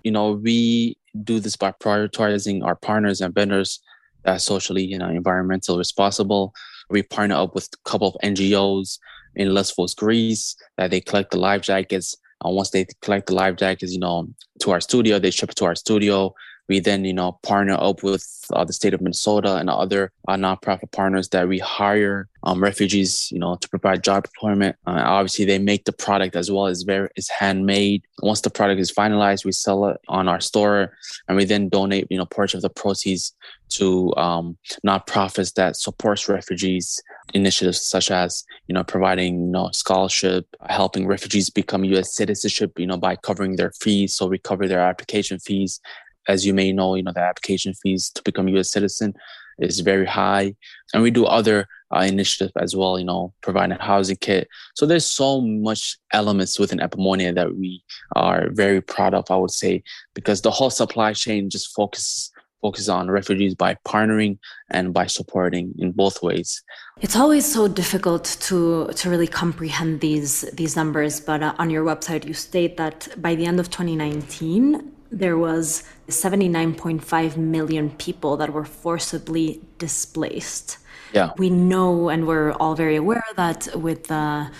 You 0.07 0.11
know, 0.11 0.31
we 0.31 0.97
do 1.25 1.41
this 1.41 1.57
by 1.57 1.73
prioritizing 1.73 2.63
our 2.63 2.77
partners 2.77 3.19
and 3.19 3.35
vendors 3.35 3.81
that 4.23 4.41
socially, 4.41 4.85
you 4.85 4.97
know, 4.97 5.09
environmental 5.09 5.77
responsible. 5.77 6.53
We 6.89 7.03
partner 7.03 7.35
up 7.35 7.53
with 7.53 7.67
a 7.73 7.89
couple 7.89 8.07
of 8.07 8.15
NGOs 8.23 8.99
in 9.35 9.53
Lesvos, 9.53 9.93
Greece, 9.93 10.55
that 10.77 10.91
they 10.91 11.01
collect 11.01 11.31
the 11.31 11.39
life 11.39 11.61
jackets. 11.61 12.15
And 12.41 12.55
once 12.55 12.69
they 12.69 12.87
collect 13.01 13.27
the 13.27 13.35
life 13.35 13.57
jackets, 13.57 13.91
you 13.91 13.99
know, 13.99 14.29
to 14.61 14.71
our 14.71 14.79
studio, 14.79 15.19
they 15.19 15.29
ship 15.29 15.49
it 15.49 15.57
to 15.57 15.65
our 15.65 15.75
studio. 15.75 16.33
We 16.67 16.79
then, 16.79 17.05
you 17.05 17.13
know, 17.13 17.39
partner 17.43 17.77
up 17.79 18.03
with 18.03 18.25
uh, 18.51 18.65
the 18.65 18.73
state 18.73 18.93
of 18.93 19.01
Minnesota 19.01 19.55
and 19.55 19.69
other 19.69 20.11
uh, 20.27 20.35
nonprofit 20.35 20.91
partners 20.91 21.29
that 21.29 21.47
we 21.47 21.59
hire 21.59 22.27
um, 22.43 22.61
refugees, 22.61 23.31
you 23.31 23.39
know, 23.39 23.55
to 23.55 23.69
provide 23.69 24.03
job 24.03 24.25
employment. 24.25 24.75
Uh, 24.85 25.01
obviously, 25.03 25.45
they 25.45 25.59
make 25.59 25.85
the 25.85 25.93
product 25.93 26.35
as 26.35 26.51
well 26.51 26.67
as 26.67 26.83
very 26.83 27.09
is 27.15 27.29
handmade. 27.29 28.03
Once 28.21 28.41
the 28.41 28.49
product 28.49 28.79
is 28.79 28.91
finalized, 28.91 29.45
we 29.45 29.51
sell 29.51 29.87
it 29.87 29.97
on 30.07 30.27
our 30.27 30.39
store, 30.39 30.93
and 31.27 31.37
we 31.37 31.45
then 31.45 31.69
donate, 31.69 32.07
you 32.09 32.17
know, 32.17 32.25
portion 32.25 32.57
of 32.57 32.61
the 32.61 32.69
proceeds 32.69 33.33
to 33.69 34.15
um, 34.15 34.57
nonprofits 34.85 35.53
that 35.55 35.75
supports 35.75 36.29
refugees 36.29 37.01
initiatives 37.33 37.81
such 37.81 38.09
as 38.09 38.45
you 38.67 38.73
know 38.73 38.83
providing 38.83 39.39
you 39.41 39.51
know 39.51 39.69
scholarship 39.71 40.45
helping 40.69 41.05
refugees 41.05 41.49
become 41.49 41.83
us 41.83 42.13
citizenship 42.13 42.71
you 42.79 42.87
know 42.87 42.97
by 42.97 43.15
covering 43.15 43.55
their 43.57 43.71
fees 43.71 44.13
so 44.13 44.25
we 44.27 44.37
cover 44.37 44.67
their 44.67 44.79
application 44.79 45.37
fees 45.39 45.81
as 46.27 46.45
you 46.45 46.53
may 46.53 46.71
know, 46.71 46.95
you 46.95 47.03
know, 47.03 47.13
the 47.13 47.21
application 47.21 47.73
fees 47.73 48.09
to 48.11 48.21
become 48.23 48.47
a 48.47 48.51
U.S. 48.51 48.69
citizen 48.69 49.13
is 49.59 49.79
very 49.79 50.05
high, 50.05 50.55
and 50.93 51.01
we 51.01 51.11
do 51.11 51.25
other 51.25 51.67
uh, 51.95 51.99
initiatives 51.99 52.53
as 52.57 52.75
well. 52.75 52.99
You 52.99 53.05
know, 53.05 53.33
providing 53.41 53.77
a 53.77 53.83
housing 53.83 54.17
kit. 54.17 54.47
So 54.75 54.85
there's 54.85 55.05
so 55.05 55.41
much 55.41 55.97
elements 56.11 56.59
within 56.59 56.79
Epimonia 56.79 57.33
that 57.33 57.55
we 57.55 57.83
are 58.15 58.49
very 58.51 58.81
proud 58.81 59.13
of. 59.13 59.29
I 59.31 59.37
would 59.37 59.51
say 59.51 59.83
because 60.13 60.41
the 60.41 60.51
whole 60.51 60.69
supply 60.69 61.13
chain 61.13 61.49
just 61.49 61.73
focuses 61.73 62.31
focus 62.61 62.89
on 62.89 63.09
refugees 63.09 63.55
by 63.55 63.77
partnering 63.85 64.37
and 64.71 64.93
by 64.93 65.05
supporting 65.05 65.73
in 65.77 65.91
both 65.91 66.23
ways. 66.23 66.63
It's 67.01 67.15
always 67.15 67.45
so 67.51 67.67
difficult 67.67 68.25
to 68.41 68.87
to 68.95 69.09
really 69.09 69.27
comprehend 69.27 70.01
these 70.01 70.41
these 70.53 70.75
numbers, 70.75 71.19
but 71.19 71.43
uh, 71.43 71.53
on 71.59 71.69
your 71.69 71.85
website 71.85 72.25
you 72.25 72.33
state 72.33 72.77
that 72.77 73.07
by 73.17 73.35
the 73.35 73.45
end 73.45 73.59
of 73.59 73.69
2019 73.69 74.96
there 75.11 75.37
was 75.37 75.83
79.5 76.09 77.37
million 77.37 77.89
people 77.91 78.37
that 78.37 78.51
were 78.51 78.65
forcibly 78.65 79.61
displaced. 79.77 80.77
Yeah. 81.13 81.31
We 81.37 81.49
know 81.49 82.09
and 82.09 82.27
we're 82.27 82.51
all 82.53 82.75
very 82.75 82.95
aware 82.95 83.23
that 83.35 83.67
with 83.75 84.07
the 84.07 84.51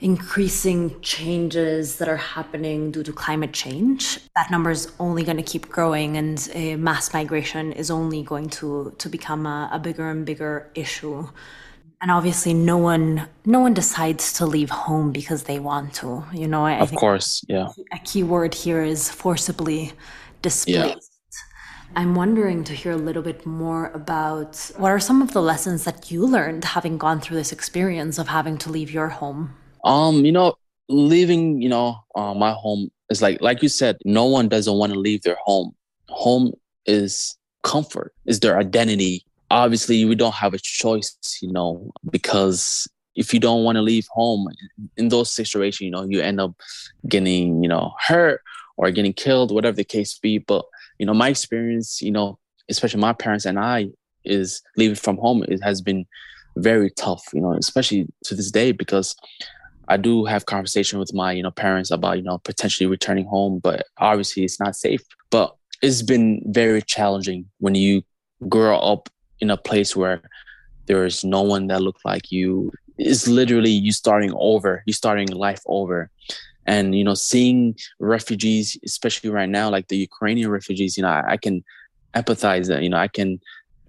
increasing 0.00 1.00
changes 1.00 1.96
that 1.96 2.08
are 2.08 2.16
happening 2.16 2.92
due 2.92 3.02
to 3.02 3.12
climate 3.12 3.52
change, 3.52 4.20
that 4.36 4.50
number 4.50 4.70
is 4.70 4.92
only 5.00 5.24
going 5.24 5.38
to 5.38 5.42
keep 5.42 5.68
growing 5.68 6.16
and 6.16 6.48
uh, 6.54 6.76
mass 6.76 7.12
migration 7.12 7.72
is 7.72 7.90
only 7.90 8.22
going 8.22 8.48
to, 8.48 8.94
to 8.98 9.08
become 9.08 9.46
a, 9.46 9.68
a 9.72 9.78
bigger 9.78 10.08
and 10.08 10.24
bigger 10.24 10.70
issue 10.74 11.26
and 12.00 12.10
obviously 12.10 12.54
no 12.54 12.76
one 12.76 13.28
no 13.44 13.60
one 13.60 13.74
decides 13.74 14.32
to 14.34 14.46
leave 14.46 14.70
home 14.70 15.12
because 15.12 15.44
they 15.44 15.58
want 15.58 15.92
to 15.94 16.24
you 16.32 16.46
know? 16.46 16.64
I, 16.64 16.78
of 16.78 16.92
course 16.94 17.44
yeah. 17.48 17.68
a 17.92 17.98
key 17.98 18.22
word 18.22 18.54
here 18.54 18.82
is 18.82 19.10
forcibly 19.10 19.92
displaced. 20.42 21.10
Yeah. 21.34 22.00
i'm 22.00 22.14
wondering 22.14 22.64
to 22.64 22.72
hear 22.72 22.92
a 22.92 22.96
little 22.96 23.22
bit 23.22 23.44
more 23.46 23.90
about 23.94 24.70
what 24.76 24.90
are 24.90 25.00
some 25.00 25.22
of 25.22 25.32
the 25.32 25.42
lessons 25.42 25.84
that 25.84 26.10
you 26.10 26.26
learned 26.26 26.64
having 26.64 26.98
gone 26.98 27.20
through 27.20 27.36
this 27.36 27.52
experience 27.52 28.18
of 28.18 28.28
having 28.28 28.56
to 28.58 28.70
leave 28.70 28.90
your 28.90 29.08
home? 29.08 29.54
Um 29.84 30.24
you 30.24 30.32
know 30.32 30.54
leaving 30.88 31.60
you 31.60 31.68
know 31.68 31.98
uh, 32.14 32.34
my 32.34 32.52
home 32.52 32.90
is 33.10 33.22
like 33.22 33.40
like 33.40 33.62
you 33.62 33.68
said 33.68 33.96
no 34.04 34.24
one 34.24 34.48
doesn't 34.48 34.74
want 34.74 34.92
to 34.92 34.98
leave 34.98 35.22
their 35.22 35.36
home. 35.44 35.74
Home 36.08 36.52
is 36.86 37.36
comfort 37.62 38.14
is 38.26 38.40
their 38.40 38.58
identity 38.58 39.24
obviously 39.50 40.04
we 40.04 40.14
don't 40.14 40.34
have 40.34 40.54
a 40.54 40.58
choice, 40.58 41.16
you 41.42 41.52
know, 41.52 41.90
because 42.10 42.88
if 43.16 43.34
you 43.34 43.40
don't 43.40 43.64
want 43.64 43.76
to 43.76 43.82
leave 43.82 44.06
home 44.10 44.48
in 44.96 45.08
those 45.08 45.32
situations, 45.32 45.80
you 45.80 45.90
know, 45.90 46.04
you 46.04 46.20
end 46.20 46.40
up 46.40 46.54
getting, 47.08 47.62
you 47.62 47.68
know, 47.68 47.92
hurt 48.00 48.42
or 48.76 48.90
getting 48.90 49.12
killed, 49.12 49.52
whatever 49.52 49.76
the 49.76 49.84
case 49.84 50.18
be. 50.18 50.38
But, 50.38 50.64
you 50.98 51.06
know, 51.06 51.14
my 51.14 51.28
experience, 51.28 52.00
you 52.00 52.12
know, 52.12 52.38
especially 52.68 53.00
my 53.00 53.12
parents 53.12 53.44
and 53.44 53.58
I, 53.58 53.90
is 54.24 54.62
leaving 54.76 54.94
from 54.94 55.16
home. 55.16 55.42
It 55.48 55.62
has 55.62 55.80
been 55.80 56.06
very 56.56 56.90
tough, 56.90 57.24
you 57.32 57.40
know, 57.40 57.54
especially 57.54 58.06
to 58.24 58.34
this 58.34 58.50
day 58.50 58.72
because 58.72 59.16
I 59.88 59.96
do 59.96 60.24
have 60.26 60.46
conversation 60.46 60.98
with 60.98 61.14
my, 61.14 61.32
you 61.32 61.42
know, 61.42 61.50
parents 61.50 61.90
about, 61.90 62.18
you 62.18 62.22
know, 62.22 62.38
potentially 62.38 62.86
returning 62.86 63.26
home, 63.26 63.58
but 63.58 63.86
obviously 63.98 64.44
it's 64.44 64.60
not 64.60 64.76
safe. 64.76 65.00
But 65.30 65.56
it's 65.82 66.02
been 66.02 66.42
very 66.46 66.82
challenging 66.82 67.46
when 67.58 67.74
you 67.74 68.02
grow 68.48 68.78
up 68.78 69.08
in 69.40 69.50
a 69.50 69.56
place 69.56 69.94
where 69.94 70.22
there 70.86 71.04
is 71.04 71.24
no 71.24 71.42
one 71.42 71.66
that 71.68 71.82
look 71.82 71.98
like 72.04 72.32
you. 72.32 72.72
It's 72.96 73.28
literally 73.28 73.70
you 73.70 73.92
starting 73.92 74.32
over 74.36 74.82
you 74.86 74.92
starting 74.92 75.28
life 75.28 75.62
over. 75.66 76.10
And 76.66 76.94
you 76.94 77.02
know 77.02 77.14
seeing 77.14 77.76
refugees 77.98 78.78
especially 78.84 79.30
right 79.30 79.48
now 79.48 79.70
like 79.70 79.88
the 79.88 79.96
ukrainian 79.96 80.50
refugees 80.50 80.98
you 80.98 81.02
know 81.02 81.08
i, 81.08 81.32
I 81.32 81.36
can 81.38 81.64
empathize 82.14 82.68
that 82.68 82.82
you 82.82 82.90
know 82.90 82.98
i 82.98 83.08
can 83.08 83.40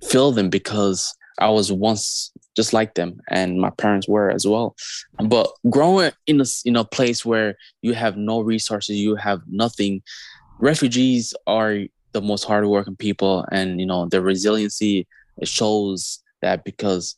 feel 0.02 0.32
them 0.32 0.50
because 0.50 1.14
i 1.40 1.50
was 1.50 1.74
once 1.74 2.32
just 2.60 2.74
like 2.74 2.96
them 2.96 3.22
and 3.30 3.60
my 3.60 3.70
parents 3.70 4.06
were 4.06 4.30
as 4.30 4.46
well. 4.46 4.76
But 5.24 5.50
growing 5.70 6.12
in 6.28 6.42
a 6.42 6.46
in 6.66 6.76
a 6.76 6.84
place 6.84 7.26
where 7.26 7.56
you 7.82 7.94
have 7.94 8.18
no 8.18 8.42
resources 8.42 8.98
you 8.98 9.16
have 9.16 9.42
nothing 9.48 10.02
refugees 10.60 11.34
are 11.48 11.76
the 12.12 12.22
most 12.22 12.44
hardworking 12.44 12.98
people 12.98 13.46
and 13.52 13.80
you 13.80 13.86
know 13.86 14.08
their 14.08 14.22
resiliency 14.22 15.08
it 15.40 15.48
shows 15.48 16.20
that 16.42 16.64
because 16.64 17.16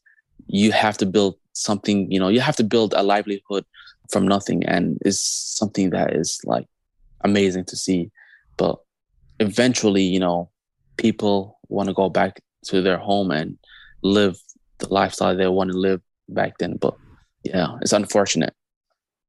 you 0.47 0.71
have 0.71 0.97
to 0.97 1.05
build 1.05 1.35
something 1.53 2.09
you 2.11 2.19
know 2.19 2.29
you 2.29 2.39
have 2.39 2.55
to 2.55 2.63
build 2.63 2.93
a 2.93 3.03
livelihood 3.03 3.65
from 4.11 4.27
nothing. 4.27 4.63
And 4.65 4.97
it's 5.03 5.19
something 5.19 5.89
that 5.91 6.13
is 6.13 6.41
like 6.43 6.67
amazing 7.21 7.65
to 7.65 7.75
see. 7.75 8.11
But 8.57 8.79
eventually 9.39 10.03
you 10.03 10.19
know 10.19 10.49
people 10.97 11.59
want 11.69 11.87
to 11.87 11.93
go 11.93 12.09
back 12.09 12.41
to 12.65 12.81
their 12.81 12.97
home 12.97 13.31
and 13.31 13.57
live 14.03 14.39
the 14.79 14.93
lifestyle 14.93 15.35
they 15.35 15.47
want 15.47 15.71
to 15.71 15.77
live 15.77 16.01
back 16.29 16.57
then. 16.59 16.77
But 16.77 16.95
yeah 17.43 17.77
it's 17.81 17.93
unfortunate 17.93 18.53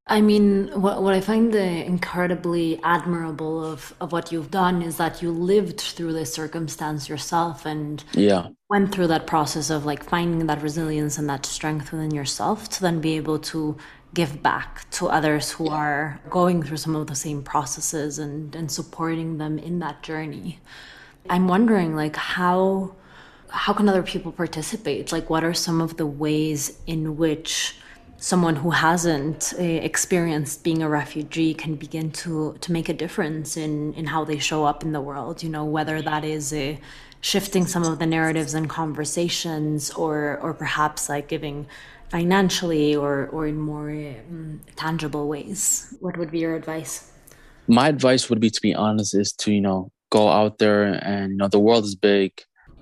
I 0.06 0.20
mean, 0.20 0.68
what, 0.80 1.02
what 1.02 1.14
I 1.14 1.20
find 1.20 1.54
incredibly 1.54 2.80
admirable 2.82 3.64
of, 3.64 3.94
of 4.00 4.10
what 4.10 4.32
you've 4.32 4.50
done 4.50 4.82
is 4.82 4.96
that 4.96 5.22
you 5.22 5.30
lived 5.30 5.80
through 5.80 6.12
this 6.12 6.34
circumstance 6.34 7.08
yourself 7.08 7.64
and 7.64 8.02
yeah. 8.12 8.48
went 8.68 8.92
through 8.92 9.06
that 9.08 9.28
process 9.28 9.70
of 9.70 9.86
like 9.86 10.02
finding 10.02 10.46
that 10.48 10.60
resilience 10.60 11.18
and 11.18 11.28
that 11.30 11.46
strength 11.46 11.92
within 11.92 12.10
yourself 12.10 12.68
to 12.70 12.80
then 12.80 13.00
be 13.00 13.16
able 13.16 13.38
to 13.38 13.76
give 14.12 14.42
back 14.42 14.90
to 14.90 15.06
others 15.06 15.52
who 15.52 15.68
are 15.68 16.20
going 16.28 16.62
through 16.62 16.76
some 16.76 16.96
of 16.96 17.06
the 17.06 17.14
same 17.14 17.42
processes 17.42 18.18
and, 18.18 18.54
and 18.56 18.70
supporting 18.70 19.38
them 19.38 19.58
in 19.58 19.78
that 19.78 20.02
journey. 20.02 20.58
I'm 21.30 21.48
wondering 21.48 21.94
like 21.94 22.16
how 22.16 22.96
how 23.48 23.74
can 23.74 23.88
other 23.88 24.02
people 24.02 24.32
participate? 24.32 25.12
Like 25.12 25.28
what 25.28 25.44
are 25.44 25.54
some 25.54 25.80
of 25.80 25.96
the 25.98 26.06
ways 26.06 26.78
in 26.86 27.16
which 27.16 27.76
someone 28.22 28.54
who 28.54 28.70
hasn't 28.70 29.52
uh, 29.58 29.62
experienced 29.62 30.62
being 30.62 30.80
a 30.80 30.88
refugee 30.88 31.52
can 31.52 31.74
begin 31.74 32.08
to 32.12 32.56
to 32.60 32.70
make 32.70 32.88
a 32.88 32.96
difference 33.04 33.56
in 33.56 33.92
in 33.94 34.06
how 34.06 34.24
they 34.24 34.38
show 34.38 34.64
up 34.64 34.84
in 34.84 34.92
the 34.92 35.00
world 35.00 35.42
you 35.42 35.50
know 35.50 35.64
whether 35.64 36.00
that 36.00 36.24
is 36.24 36.52
uh, 36.52 36.76
shifting 37.20 37.66
some 37.66 37.84
of 37.84 37.98
the 37.98 38.06
narratives 38.06 38.52
and 38.54 38.68
conversations 38.68 39.90
or 39.92 40.38
or 40.42 40.52
perhaps 40.52 41.08
like 41.08 41.26
giving 41.28 41.66
financially 42.10 42.94
or 42.94 43.28
or 43.28 43.46
in 43.46 43.58
more 43.58 43.88
um, 43.90 44.60
tangible 44.76 45.28
ways. 45.28 45.94
What 46.00 46.18
would 46.18 46.30
be 46.30 46.40
your 46.40 46.54
advice? 46.54 47.10
My 47.68 47.88
advice 47.88 48.28
would 48.28 48.40
be 48.40 48.50
to 48.50 48.60
be 48.60 48.74
honest 48.74 49.14
is 49.14 49.32
to 49.42 49.52
you 49.52 49.62
know 49.62 49.90
go 50.10 50.28
out 50.28 50.58
there 50.58 50.84
and 50.84 51.32
you 51.32 51.38
know 51.38 51.48
the 51.48 51.58
world 51.58 51.84
is 51.84 51.94
big. 51.94 52.32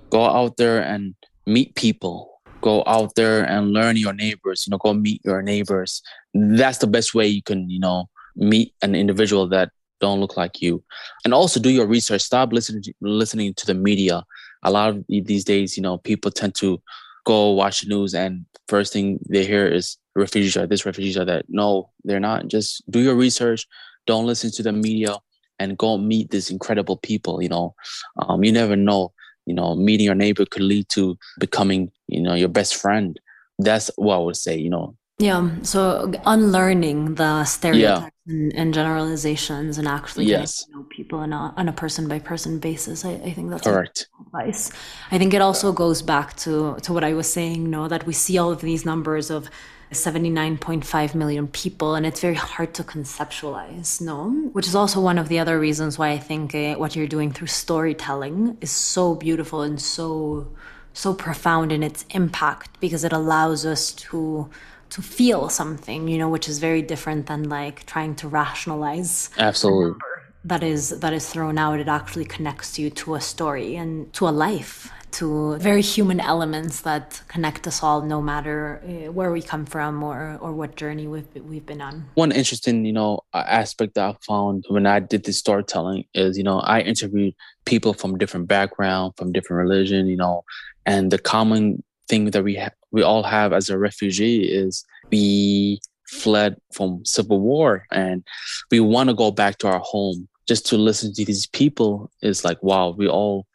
Go 0.09 0.25
out 0.25 0.57
there 0.57 0.81
and 0.81 1.15
meet 1.45 1.75
people 1.75 2.30
go 2.61 2.83
out 2.87 3.15
there 3.15 3.43
and 3.43 3.71
learn 3.71 3.97
your 3.97 4.13
neighbors 4.13 4.65
you 4.65 4.71
know 4.71 4.77
go 4.77 4.93
meet 4.93 5.21
your 5.23 5.41
neighbors. 5.41 6.01
That's 6.33 6.77
the 6.77 6.87
best 6.87 7.13
way 7.13 7.27
you 7.27 7.41
can 7.41 7.69
you 7.69 7.79
know 7.79 8.09
meet 8.35 8.73
an 8.81 8.95
individual 8.95 9.47
that 9.49 9.71
don't 9.99 10.19
look 10.19 10.37
like 10.37 10.61
you. 10.61 10.83
And 11.23 11.33
also 11.33 11.59
do 11.59 11.69
your 11.69 11.85
research. 11.85 12.21
Stop 12.21 12.51
listening 12.53 12.81
to, 12.83 12.93
listening 13.01 13.53
to 13.53 13.65
the 13.65 13.75
media. 13.75 14.23
A 14.63 14.71
lot 14.71 14.89
of 14.89 15.05
these 15.07 15.43
days 15.43 15.77
you 15.77 15.83
know 15.83 15.97
people 15.97 16.31
tend 16.31 16.55
to 16.55 16.81
go 17.25 17.51
watch 17.51 17.81
the 17.81 17.89
news 17.89 18.13
and 18.13 18.45
first 18.67 18.93
thing 18.93 19.19
they 19.29 19.45
hear 19.45 19.67
is 19.67 19.97
refugees 20.15 20.57
are 20.57 20.67
this 20.67 20.85
refugees 20.85 21.17
are 21.17 21.25
that. 21.25 21.45
No 21.49 21.89
they're 22.03 22.19
not. 22.19 22.47
Just 22.47 22.89
do 22.89 22.99
your 22.99 23.15
research. 23.15 23.67
Don't 24.07 24.25
listen 24.25 24.51
to 24.51 24.63
the 24.63 24.71
media 24.71 25.17
and 25.59 25.77
go 25.77 25.97
meet 25.97 26.31
these 26.31 26.49
incredible 26.49 26.97
people 26.97 27.41
you 27.41 27.49
know. 27.49 27.75
Um, 28.19 28.43
you 28.43 28.51
never 28.51 28.75
know 28.75 29.13
you 29.45 29.53
know, 29.53 29.75
meeting 29.75 30.05
your 30.05 30.15
neighbor 30.15 30.45
could 30.45 30.63
lead 30.63 30.87
to 30.89 31.17
becoming, 31.39 31.91
you 32.07 32.21
know, 32.21 32.33
your 32.33 32.49
best 32.49 32.75
friend. 32.75 33.19
That's 33.59 33.91
what 33.95 34.15
I 34.15 34.19
would 34.19 34.37
say, 34.37 34.57
you 34.57 34.69
know. 34.69 34.95
Yeah. 35.21 35.49
So 35.61 36.11
unlearning 36.25 37.15
the 37.15 37.45
stereotypes 37.45 38.11
yeah. 38.25 38.33
and, 38.33 38.53
and, 38.55 38.73
generalizations 38.73 39.77
and 39.77 39.87
actually 39.87 40.25
yes. 40.25 40.61
getting 40.65 40.73
to 40.73 40.79
know 40.79 40.87
people 40.89 41.19
on 41.19 41.31
a, 41.31 41.53
on 41.57 41.69
a 41.69 41.73
person 41.73 42.07
by 42.07 42.17
person 42.17 42.57
basis. 42.57 43.05
I, 43.05 43.11
I 43.11 43.31
think 43.31 43.51
that's 43.51 43.61
correct 43.61 44.07
advice. 44.25 44.71
I 45.11 45.19
think 45.19 45.35
it 45.35 45.41
also 45.41 45.71
goes 45.73 46.01
back 46.01 46.35
to, 46.37 46.77
to 46.81 46.93
what 46.93 47.03
I 47.03 47.13
was 47.13 47.31
saying, 47.31 47.69
no, 47.69 47.87
that 47.87 48.07
we 48.07 48.13
see 48.13 48.39
all 48.39 48.51
of 48.51 48.61
these 48.61 48.83
numbers 48.83 49.29
of 49.29 49.47
79.5 49.91 51.15
million 51.15 51.47
people 51.47 51.95
and 51.95 52.05
it's 52.05 52.21
very 52.21 52.35
hard 52.35 52.73
to 52.73 52.83
conceptualize 52.83 53.99
no? 53.99 54.29
Which 54.53 54.67
is 54.67 54.75
also 54.75 55.01
one 55.01 55.17
of 55.17 55.27
the 55.27 55.39
other 55.39 55.59
reasons 55.59 55.97
why 55.97 56.09
i 56.11 56.17
think 56.17 56.55
uh, 56.55 56.75
what 56.75 56.95
you're 56.95 57.07
doing 57.07 57.31
through 57.31 57.47
storytelling 57.47 58.57
is 58.61 58.71
so 58.71 59.15
beautiful 59.15 59.61
and 59.61 59.81
so 59.81 60.47
so 60.93 61.13
profound 61.13 61.71
in 61.71 61.83
its 61.83 62.05
impact 62.11 62.79
because 62.79 63.03
it 63.03 63.13
allows 63.13 63.65
us 63.65 63.91
to 63.93 64.49
to 64.89 65.01
feel 65.01 65.49
something 65.49 66.07
you 66.07 66.17
know 66.17 66.29
which 66.29 66.47
is 66.49 66.59
very 66.59 66.81
different 66.81 67.25
than 67.27 67.47
like 67.49 67.85
trying 67.85 68.13
to 68.15 68.27
rationalize 68.27 69.29
absolutely. 69.37 69.99
that 70.43 70.63
is 70.63 70.89
that 70.99 71.13
is 71.13 71.29
thrown 71.29 71.57
out. 71.57 71.79
It 71.79 71.87
actually 71.87 72.25
connects 72.25 72.77
you 72.79 72.89
to 73.01 73.15
a 73.15 73.21
story 73.21 73.75
and 73.75 74.11
to 74.13 74.27
a 74.27 74.31
life 74.31 74.91
to 75.13 75.57
very 75.57 75.81
human 75.81 76.19
elements 76.19 76.81
that 76.81 77.21
connect 77.27 77.67
us 77.67 77.83
all, 77.83 78.01
no 78.01 78.21
matter 78.21 78.81
uh, 78.83 79.11
where 79.11 79.31
we 79.31 79.41
come 79.41 79.65
from 79.65 80.03
or 80.03 80.37
or 80.41 80.51
what 80.53 80.75
journey 80.75 81.07
we've 81.07 81.27
we've 81.35 81.65
been 81.65 81.81
on. 81.81 82.05
One 82.15 82.31
interesting, 82.31 82.85
you 82.85 82.93
know, 82.93 83.21
aspect 83.33 83.95
that 83.95 84.09
I 84.09 84.15
found 84.25 84.65
when 84.69 84.85
I 84.85 84.99
did 84.99 85.25
this 85.25 85.37
storytelling 85.37 86.05
is, 86.13 86.37
you 86.37 86.43
know, 86.43 86.59
I 86.59 86.81
interviewed 86.81 87.33
people 87.65 87.93
from 87.93 88.17
different 88.17 88.47
background, 88.47 89.13
from 89.17 89.31
different 89.31 89.59
religion, 89.59 90.07
you 90.07 90.17
know, 90.17 90.43
and 90.85 91.11
the 91.11 91.19
common 91.19 91.83
thing 92.07 92.25
that 92.31 92.43
we 92.43 92.55
ha- 92.55 92.77
we 92.91 93.01
all 93.01 93.23
have 93.23 93.53
as 93.53 93.69
a 93.69 93.77
refugee 93.77 94.43
is 94.43 94.83
we 95.11 95.79
fled 96.07 96.57
from 96.73 97.03
civil 97.05 97.39
war 97.39 97.85
and 97.91 98.23
we 98.69 98.79
want 98.79 99.09
to 99.09 99.15
go 99.15 99.31
back 99.31 99.57
to 99.57 99.67
our 99.67 99.79
home 99.79 100.27
just 100.45 100.65
to 100.65 100.75
listen 100.77 101.13
to 101.13 101.23
these 101.23 101.47
people 101.47 102.11
is 102.21 102.43
like 102.43 102.61
wow 102.61 102.89
we 102.97 103.07
all 103.07 103.47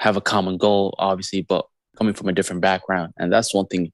have 0.00 0.16
a 0.16 0.20
common 0.20 0.56
goal, 0.56 0.94
obviously, 0.98 1.42
but 1.42 1.66
coming 1.96 2.14
from 2.14 2.28
a 2.28 2.32
different 2.32 2.62
background. 2.62 3.12
And 3.18 3.30
that's 3.30 3.54
one 3.54 3.66
thing 3.66 3.92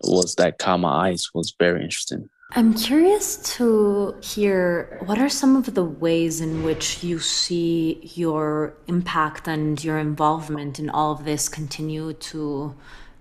was 0.00 0.34
that 0.36 0.58
caught 0.58 0.80
my 0.80 1.08
eyes 1.08 1.28
was 1.34 1.54
very 1.58 1.82
interesting. 1.82 2.28
I'm 2.54 2.74
curious 2.74 3.36
to 3.56 4.14
hear 4.22 4.98
what 5.04 5.18
are 5.18 5.28
some 5.28 5.56
of 5.56 5.74
the 5.74 5.84
ways 5.84 6.40
in 6.40 6.62
which 6.64 7.04
you 7.04 7.18
see 7.18 8.00
your 8.14 8.74
impact 8.88 9.46
and 9.46 9.82
your 9.82 9.98
involvement 9.98 10.78
in 10.78 10.90
all 10.90 11.12
of 11.12 11.24
this 11.24 11.48
continue 11.48 12.12
to 12.14 12.74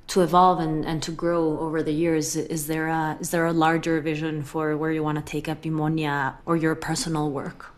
to 0.07 0.21
evolve 0.21 0.59
and, 0.59 0.85
and 0.85 1.01
to 1.03 1.11
grow 1.11 1.57
over 1.59 1.81
the 1.81 1.93
years. 1.93 2.35
Is 2.35 2.67
there 2.67 2.87
a 2.87 3.17
is 3.21 3.31
there 3.31 3.45
a 3.45 3.53
larger 3.53 4.01
vision 4.01 4.43
for 4.43 4.75
where 4.75 4.91
you 4.91 5.03
want 5.03 5.17
to 5.17 5.23
take 5.23 5.45
Epimonia 5.47 6.35
or 6.45 6.57
your 6.57 6.75
personal 6.75 7.29
work? 7.31 7.73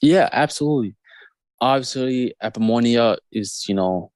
Yeah, 0.00 0.28
absolutely 0.32 0.94
obviously 1.62 2.34
epimonia 2.42 3.16
is 3.30 3.64
you 3.68 3.74
know 3.74 4.10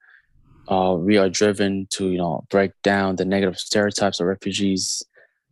uh, 0.68 0.96
we 0.98 1.16
are 1.16 1.28
driven 1.28 1.86
to 1.90 2.10
you 2.10 2.18
know 2.18 2.44
break 2.50 2.72
down 2.82 3.16
the 3.16 3.24
negative 3.24 3.58
stereotypes 3.58 4.20
of 4.20 4.26
refugees 4.26 5.02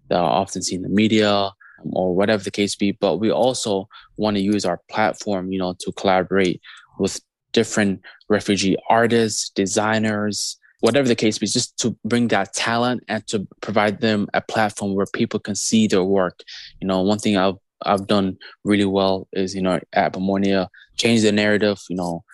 that 0.09 0.19
are 0.19 0.31
often 0.31 0.61
seen 0.61 0.79
in 0.79 0.83
the 0.83 0.89
media 0.89 1.33
um, 1.33 1.53
or 1.93 2.15
whatever 2.15 2.43
the 2.43 2.51
case 2.51 2.75
be. 2.75 2.93
But 2.93 3.19
we 3.19 3.31
also 3.31 3.89
want 4.17 4.37
to 4.37 4.43
use 4.43 4.65
our 4.65 4.81
platform 4.91 5.53
you 5.53 5.59
know 5.59 5.75
to 5.81 5.93
collaborate 5.93 6.61
with 6.99 7.21
different 7.53 8.03
refugee 8.29 8.77
artists 8.91 9.51
designers 9.51 10.59
whatever 10.81 11.07
the 11.07 11.15
case 11.15 11.39
be 11.39 11.47
just 11.47 11.79
to 11.79 11.97
bring 12.05 12.29
that 12.29 12.53
talent 12.53 13.03
and 13.09 13.27
to 13.29 13.47
provide 13.63 14.01
them 14.01 14.29
a 14.35 14.41
platform 14.41 14.95
where 14.95 15.07
people 15.15 15.39
can 15.39 15.55
see 15.55 15.87
their 15.87 16.05
work. 16.05 16.41
You 16.81 16.89
know 16.89 17.03
one 17.03 17.19
thing 17.19 17.37
i've 17.37 17.59
I've 17.85 18.07
done 18.07 18.39
really 18.65 18.85
well 18.85 19.29
is, 19.33 19.55
you 19.55 19.63
know, 19.63 19.79
at 19.93 20.13
Epimonia, 20.13 20.69
change 20.97 21.23
the 21.23 21.33
narrative, 21.33 21.81
you 21.89 21.97
know, 21.97 22.25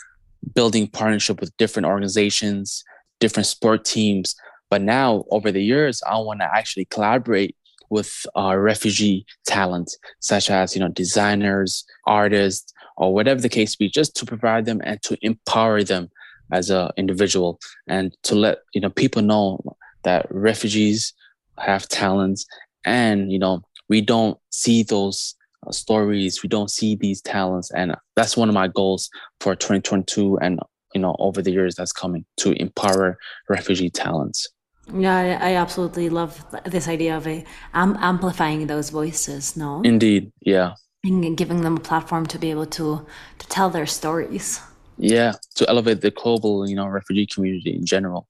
building 0.55 0.89
partnership 0.89 1.41
with 1.41 1.57
different 1.57 1.87
organizations, 1.87 2.85
different 3.19 3.47
sport 3.47 3.85
teams. 3.85 4.35
But 4.71 4.83
now 4.83 5.25
over 5.31 5.51
the 5.51 5.63
years, 5.63 6.03
I 6.09 6.19
want 6.19 6.41
to 6.41 6.49
actually 6.55 6.87
collaborate 6.87 7.57
with 7.91 8.25
uh, 8.37 8.57
refugee 8.57 9.27
talent, 9.47 9.91
such 10.21 10.49
as, 10.49 10.75
you 10.75 10.81
know, 10.81 10.89
designers, 10.89 11.85
artists, 12.07 12.73
or 12.97 13.13
whatever 13.13 13.41
the 13.41 13.49
case 13.49 13.75
be, 13.75 13.89
just 13.89 14.15
to 14.17 14.27
provide 14.27 14.65
them 14.65 14.81
and 14.85 15.03
to 15.03 15.19
empower 15.23 15.83
them 15.83 16.09
as 16.53 16.71
an 16.71 16.91
individual 16.97 17.59
and 17.89 18.17
to 18.23 18.35
let, 18.35 18.59
you 18.75 18.81
know, 18.81 18.91
people 18.91 19.23
know 19.23 19.61
that 20.03 20.27
refugees 20.31 21.13
have 21.59 21.89
talents 21.89 22.47
and, 22.85 23.33
you 23.33 23.39
know, 23.39 23.63
we 23.89 24.01
don't 24.01 24.39
see 24.51 24.83
those 24.83 25.35
stories. 25.71 26.43
We 26.43 26.49
don't 26.49 26.71
see 26.71 26.97
these 26.97 27.21
talents, 27.21 27.71
and 27.71 27.95
that's 28.17 28.37
one 28.37 28.49
of 28.49 28.55
my 28.55 28.69
goals 28.69 29.11
for 29.41 29.55
2022 29.55 30.39
and 30.39 30.61
you 30.95 31.01
know 31.01 31.15
over 31.19 31.43
the 31.43 31.53
years 31.53 31.75
that's 31.75 31.93
coming 31.93 32.25
to 32.39 32.53
empower 32.61 33.19
refugee 33.49 33.91
talents. 33.91 34.49
Yeah, 34.93 35.17
I, 35.17 35.51
I 35.51 35.55
absolutely 35.55 36.09
love 36.09 36.45
this 36.65 36.89
idea 36.89 37.17
of 37.17 37.27
a, 37.27 37.45
um, 37.75 37.97
amplifying 38.01 38.67
those 38.67 38.91
voices. 38.91 39.57
No, 39.57 39.83
indeed, 39.83 40.33
yeah, 40.41 40.75
and 41.05 41.37
giving 41.37 41.63
them 41.63 41.77
a 41.77 41.81
platform 41.81 42.27
to 42.27 42.39
be 42.39 42.51
able 42.51 42.67
to 42.67 43.07
to 43.39 43.49
tell 43.49 43.71
their 43.71 43.87
stories. 43.87 44.61
Yeah, 44.99 45.35
to 45.55 45.69
elevate 45.69 46.03
the 46.03 46.11
global, 46.11 46.69
you 46.69 46.77
know, 46.77 46.87
refugee 46.87 47.27
community 47.27 47.75
in 47.75 47.87
general. 47.87 48.29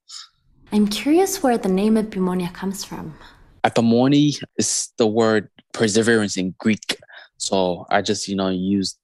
I'm 0.73 0.87
curious 0.87 1.43
where 1.43 1.59
the 1.59 1.69
name 1.69 1.97
Epimonia 1.97 2.53
comes 2.53 2.85
from. 2.85 3.17
Epimony 3.65 4.41
is 4.57 4.93
the 4.99 5.07
word 5.07 5.49
perseverance 5.73 6.37
in 6.37 6.55
Greek. 6.59 6.97
So 7.41 7.87
I 7.91 8.03
just, 8.03 8.29
you 8.29 8.37
know, 8.37 8.49
used, 8.49 8.99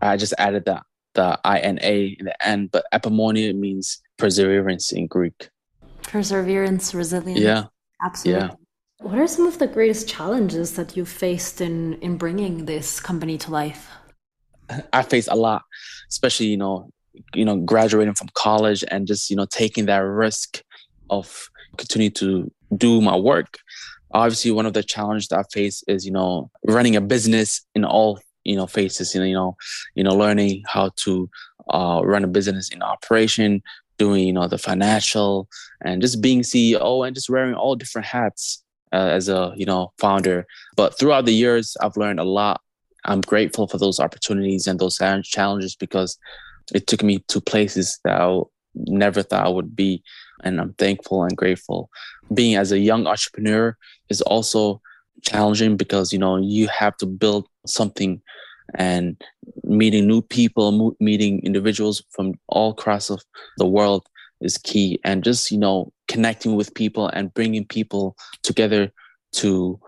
I 0.00 0.16
just 0.16 0.32
added 0.38 0.64
the, 0.64 0.80
the 1.14 1.38
I-N-A 1.44 2.16
in 2.18 2.24
the 2.26 2.46
end, 2.46 2.70
but 2.70 2.84
epimonia 2.92 3.52
means 3.52 4.00
perseverance 4.16 4.92
in 4.92 5.08
Greek. 5.08 5.50
Perseverance, 6.04 6.94
resilience. 6.94 7.40
Yeah. 7.40 7.64
Absolutely. 8.02 8.48
Yeah. 8.48 8.54
What 9.00 9.18
are 9.18 9.26
some 9.26 9.46
of 9.46 9.58
the 9.58 9.66
greatest 9.66 10.08
challenges 10.08 10.76
that 10.76 10.96
you 10.96 11.04
faced 11.04 11.60
in, 11.60 11.94
in 11.94 12.16
bringing 12.16 12.66
this 12.66 13.00
company 13.00 13.36
to 13.38 13.50
life? 13.50 13.90
I 14.92 15.02
faced 15.02 15.28
a 15.28 15.34
lot, 15.34 15.64
especially, 16.08 16.46
you 16.46 16.56
know, 16.56 16.90
you 17.34 17.44
know, 17.44 17.56
graduating 17.56 18.14
from 18.14 18.28
college 18.34 18.84
and 18.88 19.06
just, 19.06 19.30
you 19.30 19.36
know, 19.36 19.46
taking 19.46 19.86
that 19.86 19.98
risk 19.98 20.62
of 21.10 21.50
continuing 21.76 22.12
to 22.12 22.52
do 22.76 23.00
my 23.00 23.16
work 23.16 23.58
obviously 24.12 24.50
one 24.50 24.66
of 24.66 24.72
the 24.72 24.82
challenges 24.82 25.28
that 25.28 25.38
I 25.38 25.42
face 25.52 25.82
is, 25.86 26.04
you 26.04 26.12
know, 26.12 26.50
running 26.66 26.96
a 26.96 27.00
business 27.00 27.62
in 27.74 27.84
all, 27.84 28.20
you 28.44 28.56
know, 28.56 28.66
phases, 28.66 29.14
you 29.14 29.20
know, 29.20 29.26
you 29.26 29.34
know, 29.34 29.56
you 29.94 30.04
know, 30.04 30.14
learning 30.14 30.62
how 30.66 30.90
to 30.96 31.28
uh, 31.70 32.00
run 32.04 32.24
a 32.24 32.28
business 32.28 32.68
in 32.70 32.82
operation, 32.82 33.62
doing, 33.98 34.26
you 34.26 34.32
know, 34.32 34.48
the 34.48 34.58
financial 34.58 35.48
and 35.82 36.02
just 36.02 36.20
being 36.20 36.40
CEO 36.40 37.06
and 37.06 37.14
just 37.14 37.30
wearing 37.30 37.54
all 37.54 37.76
different 37.76 38.06
hats 38.06 38.62
uh, 38.92 39.10
as 39.12 39.28
a, 39.28 39.52
you 39.56 39.66
know, 39.66 39.92
founder. 39.98 40.46
But 40.76 40.98
throughout 40.98 41.26
the 41.26 41.34
years, 41.34 41.76
I've 41.80 41.96
learned 41.96 42.20
a 42.20 42.24
lot. 42.24 42.60
I'm 43.04 43.20
grateful 43.20 43.66
for 43.66 43.78
those 43.78 44.00
opportunities 44.00 44.66
and 44.66 44.78
those 44.78 44.98
challenges 45.24 45.76
because 45.76 46.18
it 46.74 46.86
took 46.86 47.02
me 47.02 47.18
to 47.28 47.40
places 47.40 47.98
that 48.04 48.20
I 48.20 48.40
never 48.74 49.22
thought 49.22 49.46
I 49.46 49.48
would 49.48 49.74
be. 49.74 50.02
And 50.42 50.60
I'm 50.60 50.74
thankful 50.74 51.24
and 51.24 51.36
grateful. 51.36 51.90
Being 52.32 52.56
as 52.56 52.72
a 52.72 52.78
young 52.78 53.06
entrepreneur 53.06 53.76
is 54.08 54.20
also 54.22 54.80
challenging 55.22 55.76
because, 55.76 56.12
you 56.12 56.18
know, 56.18 56.36
you 56.36 56.68
have 56.68 56.96
to 56.98 57.06
build 57.06 57.46
something 57.66 58.20
and 58.74 59.20
meeting 59.64 60.06
new 60.06 60.22
people, 60.22 60.96
meeting 61.00 61.40
individuals 61.42 62.02
from 62.10 62.34
all 62.48 62.70
across 62.70 63.10
of 63.10 63.22
the 63.58 63.66
world 63.66 64.06
is 64.40 64.58
key. 64.58 65.00
And 65.04 65.24
just, 65.24 65.50
you 65.50 65.58
know, 65.58 65.92
connecting 66.08 66.56
with 66.56 66.74
people 66.74 67.08
and 67.08 67.34
bringing 67.34 67.66
people 67.66 68.16
together 68.42 68.92
to 69.32 69.78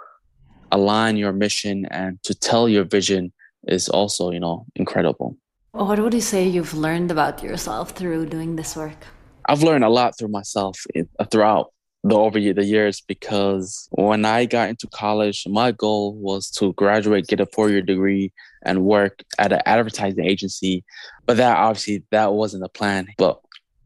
align 0.70 1.16
your 1.16 1.32
mission 1.32 1.86
and 1.86 2.22
to 2.24 2.34
tell 2.34 2.68
your 2.68 2.84
vision 2.84 3.32
is 3.68 3.88
also, 3.88 4.30
you 4.30 4.40
know, 4.40 4.66
incredible. 4.74 5.36
What 5.72 5.98
would 5.98 6.14
you 6.14 6.20
say 6.20 6.46
you've 6.46 6.74
learned 6.74 7.10
about 7.10 7.42
yourself 7.42 7.90
through 7.92 8.26
doing 8.26 8.56
this 8.56 8.76
work? 8.76 9.06
I've 9.48 9.62
learned 9.62 9.84
a 9.84 9.88
lot 9.88 10.18
through 10.18 10.28
myself 10.28 10.84
uh, 10.96 11.24
throughout 11.24 11.72
the 12.04 12.16
over 12.16 12.40
the 12.40 12.64
years 12.64 13.00
because 13.00 13.88
when 13.92 14.24
I 14.24 14.44
got 14.44 14.68
into 14.68 14.88
college, 14.88 15.46
my 15.48 15.70
goal 15.70 16.14
was 16.14 16.50
to 16.52 16.72
graduate, 16.72 17.28
get 17.28 17.40
a 17.40 17.46
four 17.46 17.70
year 17.70 17.82
degree, 17.82 18.32
and 18.64 18.84
work 18.84 19.22
at 19.38 19.52
an 19.52 19.60
advertising 19.66 20.24
agency. 20.24 20.84
But 21.26 21.36
that 21.36 21.56
obviously 21.56 22.04
that 22.10 22.32
wasn't 22.32 22.64
the 22.64 22.68
plan. 22.68 23.06
But 23.18 23.40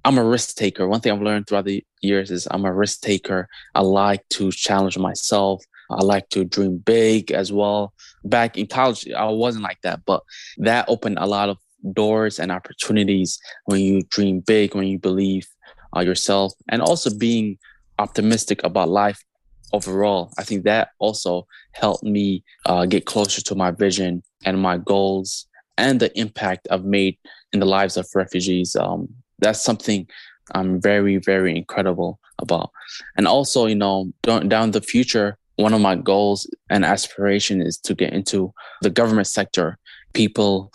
I'm 0.04 0.18
a 0.18 0.24
risk 0.24 0.56
taker. 0.56 0.88
One 0.88 1.00
thing 1.00 1.12
I've 1.12 1.20
learned 1.20 1.46
throughout 1.46 1.66
the 1.66 1.84
years 2.00 2.30
is 2.30 2.48
I'm 2.50 2.64
a 2.64 2.72
risk 2.72 3.00
taker. 3.00 3.48
I 3.74 3.82
like 3.82 4.26
to 4.30 4.50
challenge 4.50 4.96
myself. 4.96 5.62
I 5.90 6.02
like 6.02 6.28
to 6.30 6.44
dream 6.44 6.78
big 6.78 7.32
as 7.32 7.52
well. 7.52 7.92
Back 8.24 8.56
in 8.56 8.66
college, 8.66 9.08
I 9.12 9.26
wasn't 9.26 9.64
like 9.64 9.80
that, 9.82 10.04
but 10.06 10.22
that 10.58 10.88
opened 10.88 11.18
a 11.18 11.26
lot 11.26 11.48
of 11.48 11.58
doors 11.92 12.38
and 12.38 12.50
opportunities 12.50 13.38
when 13.66 13.80
you 13.80 14.02
dream 14.04 14.40
big, 14.40 14.74
when 14.74 14.86
you 14.86 14.98
believe 14.98 15.46
uh, 15.96 16.00
yourself, 16.00 16.52
and 16.68 16.82
also 16.82 17.10
being 17.16 17.58
optimistic 17.98 18.62
about 18.64 18.88
life 18.88 19.22
overall. 19.72 20.32
I 20.38 20.44
think 20.44 20.64
that 20.64 20.90
also 20.98 21.46
helped 21.72 22.04
me 22.04 22.44
uh, 22.66 22.86
get 22.86 23.06
closer 23.06 23.42
to 23.42 23.54
my 23.54 23.70
vision 23.70 24.22
and 24.44 24.60
my 24.60 24.78
goals 24.78 25.46
and 25.78 26.00
the 26.00 26.16
impact 26.18 26.68
I've 26.70 26.84
made 26.84 27.18
in 27.52 27.60
the 27.60 27.66
lives 27.66 27.96
of 27.96 28.08
refugees. 28.14 28.76
Um, 28.76 29.08
that's 29.38 29.62
something 29.62 30.06
I'm 30.54 30.80
very, 30.80 31.18
very 31.18 31.56
incredible 31.56 32.20
about. 32.38 32.70
And 33.16 33.26
also, 33.26 33.66
you 33.66 33.74
know, 33.74 34.12
down 34.22 34.70
the 34.70 34.80
future, 34.80 35.38
one 35.56 35.72
of 35.72 35.80
my 35.80 35.96
goals 35.96 36.48
and 36.70 36.84
aspiration 36.84 37.60
is 37.60 37.78
to 37.78 37.94
get 37.94 38.12
into 38.12 38.52
the 38.82 38.90
government 38.90 39.26
sector. 39.26 39.78
People 40.12 40.72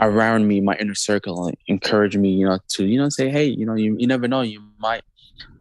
around 0.00 0.48
me, 0.48 0.60
my 0.60 0.74
inner 0.76 0.94
circle, 0.94 1.50
encourage 1.68 2.16
me, 2.16 2.30
you 2.30 2.46
know, 2.46 2.58
to 2.68 2.86
you 2.86 2.98
know 2.98 3.08
say, 3.08 3.30
hey, 3.30 3.44
you 3.44 3.64
know, 3.64 3.74
you, 3.74 3.96
you 3.98 4.06
never 4.06 4.28
know, 4.28 4.42
you 4.42 4.62
might 4.78 5.02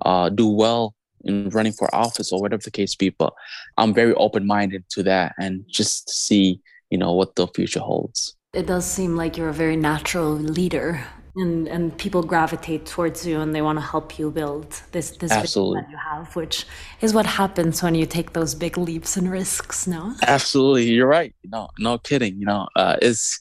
uh, 0.04 0.30
do 0.30 0.48
well 0.48 0.96
in 1.24 1.50
running 1.50 1.74
for 1.74 1.94
office 1.96 2.32
or 2.32 2.42
whatever 2.42 2.62
the 2.64 2.72
case 2.72 2.96
be. 2.96 3.10
But 3.10 3.34
I'm 3.78 3.94
very 3.94 4.14
open 4.16 4.46
minded 4.46 4.84
to 4.92 5.04
that 5.04 5.34
and 5.40 5.64
just 5.68 6.08
to 6.08 6.14
see, 6.14 6.60
you 6.90 6.98
know, 6.98 7.14
what 7.14 7.36
the 7.36 7.48
future 7.48 7.80
holds. 7.80 8.36
It 8.54 8.68
does 8.68 8.86
seem 8.86 9.16
like 9.16 9.38
you're 9.38 9.50
a 9.50 9.54
very 9.54 9.76
natural 9.76 10.32
leader 10.34 11.04
and 11.36 11.68
and 11.68 11.98
people 11.98 12.22
gravitate 12.22 12.86
towards 12.86 13.26
you 13.26 13.40
and 13.40 13.56
they 13.56 13.62
want 13.62 13.78
to 13.80 13.86
help 13.86 14.20
you 14.20 14.30
build 14.30 14.82
this 14.92 15.12
this 15.18 15.32
absolutely 15.32 15.82
that 15.82 15.90
you 15.90 15.98
have 15.98 16.36
which 16.36 16.66
is 17.02 17.14
what 17.14 17.26
happens 17.26 17.82
when 17.82 17.96
you 17.96 18.06
take 18.06 18.34
those 18.34 18.54
big 18.54 18.78
leaps 18.78 19.18
and 19.18 19.32
risks 19.32 19.88
no? 19.88 20.14
Absolutely. 20.28 20.86
You're 20.92 21.08
right. 21.08 21.34
No 21.44 21.70
no 21.80 21.98
kidding. 21.98 22.38
You 22.40 22.46
know 22.46 22.68
uh, 22.76 22.98
it's 23.02 23.40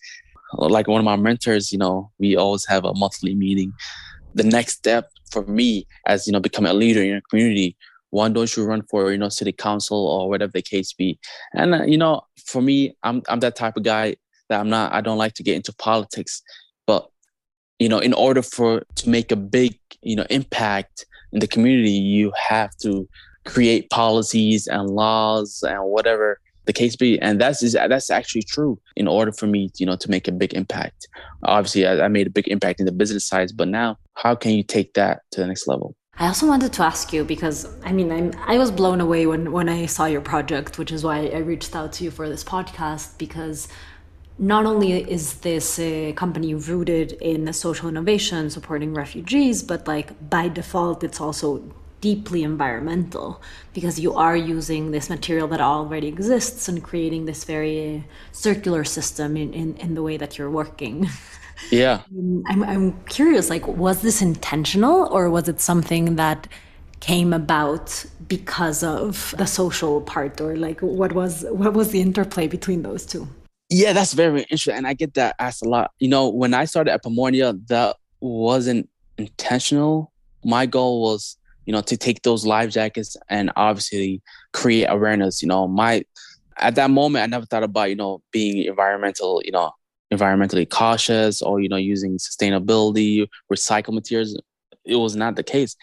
like 0.55 0.89
one 0.89 1.01
of 1.01 1.05
my 1.05 1.17
mentors 1.17 1.73
you 1.73 1.79
know 1.79 2.11
we 2.19 2.37
always 2.37 2.65
have 2.67 2.85
a 2.85 2.95
monthly 2.95 3.35
meeting. 3.35 3.73
The 4.35 4.45
next 4.45 4.73
step 4.79 5.11
for 5.33 5.45
me 5.47 5.87
as 6.07 6.27
you 6.27 6.33
know 6.33 6.41
becoming 6.41 6.71
a 6.71 6.75
leader 6.75 7.03
in 7.03 7.09
your 7.09 7.23
community 7.31 7.77
why 8.13 8.29
don't 8.29 8.55
you 8.57 8.65
run 8.65 8.83
for 8.91 9.11
you 9.11 9.19
know 9.19 9.31
city 9.31 9.53
council 9.53 10.07
or 10.07 10.29
whatever 10.29 10.53
the 10.53 10.63
case 10.63 10.93
be. 10.93 11.19
And 11.55 11.75
uh, 11.75 11.85
you 11.85 11.99
know 11.99 12.21
for 12.47 12.63
me 12.63 12.95
i'm 13.03 13.23
i'm 13.29 13.41
that 13.41 13.57
type 13.57 13.77
of 13.77 13.83
guy 13.83 14.17
that 14.49 14.61
i'm 14.61 14.69
not 14.69 14.93
i 14.93 15.01
don't 15.01 15.19
like 15.19 15.35
to 15.35 15.43
get 15.43 15.57
into 15.57 15.73
politics. 15.75 16.43
But 16.87 17.09
you 17.79 17.89
know 17.89 17.99
in 17.99 18.13
order 18.13 18.43
for 18.43 18.85
to 18.97 19.09
make 19.09 19.33
a 19.33 19.37
big 19.37 19.79
you 20.03 20.15
know 20.15 20.27
impact 20.31 21.07
in 21.33 21.41
the 21.41 21.49
community 21.49 21.91
you 21.91 22.33
have 22.37 22.77
to 22.83 23.09
create 23.47 23.91
policies 23.91 24.67
and 24.67 24.91
laws 24.91 25.65
and 25.67 25.83
whatever 25.85 26.39
the 26.65 26.73
case 26.73 26.97
be 26.97 27.21
and 27.21 27.41
that's 27.41 27.63
is 27.63 27.73
that's 27.73 28.11
actually 28.11 28.43
true 28.43 28.79
in 28.97 29.09
order 29.09 29.33
for 29.33 29.47
me 29.47 29.71
you 29.77 29.87
know 29.87 29.97
to 29.97 30.11
make 30.11 30.29
a 30.29 30.33
big 30.33 30.55
impact. 30.55 31.09
Obviously 31.43 31.87
I, 31.87 32.05
I 32.05 32.09
made 32.09 32.27
a 32.27 32.31
big 32.31 32.49
impact 32.49 32.81
in 32.81 32.87
the 32.87 32.93
business 32.93 33.25
side 33.25 33.51
but 33.57 33.69
now 33.69 33.99
how 34.15 34.35
can 34.35 34.53
you 34.53 34.63
take 34.63 34.95
that 34.95 35.23
to 35.33 35.41
the 35.41 35.47
next 35.47 35.67
level? 35.67 35.97
I 36.19 36.27
also 36.27 36.47
wanted 36.47 36.73
to 36.75 36.83
ask 36.83 37.13
you 37.13 37.25
because 37.25 37.69
I 37.85 37.93
mean 37.93 38.13
I'm, 38.13 38.33
I 38.47 38.59
was 38.59 38.71
blown 38.71 39.01
away 39.01 39.27
when 39.27 39.51
when 39.51 39.69
I 39.69 39.87
saw 39.87 40.05
your 40.07 40.21
project, 40.21 40.79
which 40.79 40.93
is 40.93 41.03
why 41.05 41.27
I 41.29 41.39
reached 41.39 41.75
out 41.75 41.93
to 41.95 42.05
you 42.05 42.11
for 42.11 42.29
this 42.29 42.45
podcast 42.45 43.19
because 43.19 43.69
not 44.39 44.67
only 44.67 44.93
is 44.93 45.35
this 45.41 45.79
a 45.79 46.13
company 46.15 46.55
rooted 46.55 47.13
in 47.13 47.53
social 47.53 47.89
innovation 47.89 48.49
supporting 48.51 48.95
refugees 48.95 49.63
but 49.63 49.87
like 49.87 50.09
by 50.31 50.49
default 50.49 51.05
it's 51.05 51.21
also 51.21 51.63
deeply 52.03 52.43
environmental 52.43 53.41
because 53.73 53.99
you 53.99 54.13
are 54.13 54.37
using 54.37 54.91
this 54.91 55.09
material 55.09 55.49
that 55.49 55.61
already 55.61 56.09
exists 56.09 56.69
and 56.69 56.83
creating 56.83 57.25
this 57.25 57.45
very 57.45 58.05
circular 58.33 58.85
system 58.85 59.37
in, 59.37 59.55
in, 59.55 59.75
in 59.79 59.95
the 59.95 60.03
way 60.03 60.19
that 60.19 60.37
you're 60.37 60.51
working 60.51 61.09
yeah 61.71 62.03
um, 62.19 62.43
I'm, 62.49 62.63
I'm 62.63 63.05
curious 63.05 63.49
like 63.49 63.67
was 63.67 64.03
this 64.03 64.21
intentional 64.21 65.09
or 65.11 65.31
was 65.31 65.49
it 65.49 65.61
something 65.61 66.17
that 66.17 66.47
came 67.01 67.33
about 67.33 68.05
because 68.29 68.85
of 68.85 69.35
the 69.39 69.47
social 69.47 70.03
part 70.03 70.41
or 70.41 70.57
like 70.57 70.81
what 70.81 71.13
was 71.13 71.45
what 71.51 71.73
was 71.73 71.93
the 71.93 72.01
interplay 72.01 72.47
between 72.47 72.83
those 72.83 73.07
two 73.07 73.27
yeah, 73.73 73.95
that's 73.95 74.13
very 74.13 74.41
interesting. 74.41 74.75
And 74.75 74.87
I 74.87 74.93
get 74.93 75.15
that 75.15 75.35
asked 75.39 75.65
a 75.65 75.69
lot. 75.69 75.93
You 75.99 76.09
know, 76.09 76.29
when 76.29 76.53
I 76.53 76.67
started 76.67 76.93
at 76.93 77.03
Epimonia, 77.03 77.55
that 77.69 77.97
wasn't 78.21 78.91
intentional. 79.17 80.13
My 80.45 80.67
goal 80.67 81.01
was, 81.01 81.39
you 81.67 81.73
know, 81.73 81.81
to 81.83 81.97
take 81.97 82.23
those 82.23 82.45
life 82.45 82.71
jackets 82.71 83.17
and 83.29 83.51
obviously 83.57 84.23
create 84.53 84.87
awareness. 84.87 85.43
You 85.43 85.49
know, 85.49 85.69
my 85.69 86.05
at 86.59 86.75
that 86.75 86.91
moment 86.91 87.23
I 87.23 87.27
never 87.27 87.47
thought 87.47 87.63
about, 87.63 87.91
you 87.91 87.97
know, 87.97 88.23
being 88.33 88.65
environmental, 88.65 89.43
you 89.45 89.53
know, 89.53 89.73
environmentally 90.13 90.69
cautious 90.69 91.43
or, 91.43 91.61
you 91.61 91.69
know, 91.69 91.77
using 91.77 92.19
sustainability, 92.19 93.27
recycle 93.53 93.95
materials. 93.95 94.39
It 94.85 94.97
was 94.97 95.17
not 95.17 95.37
the 95.37 95.43
case. 95.43 95.77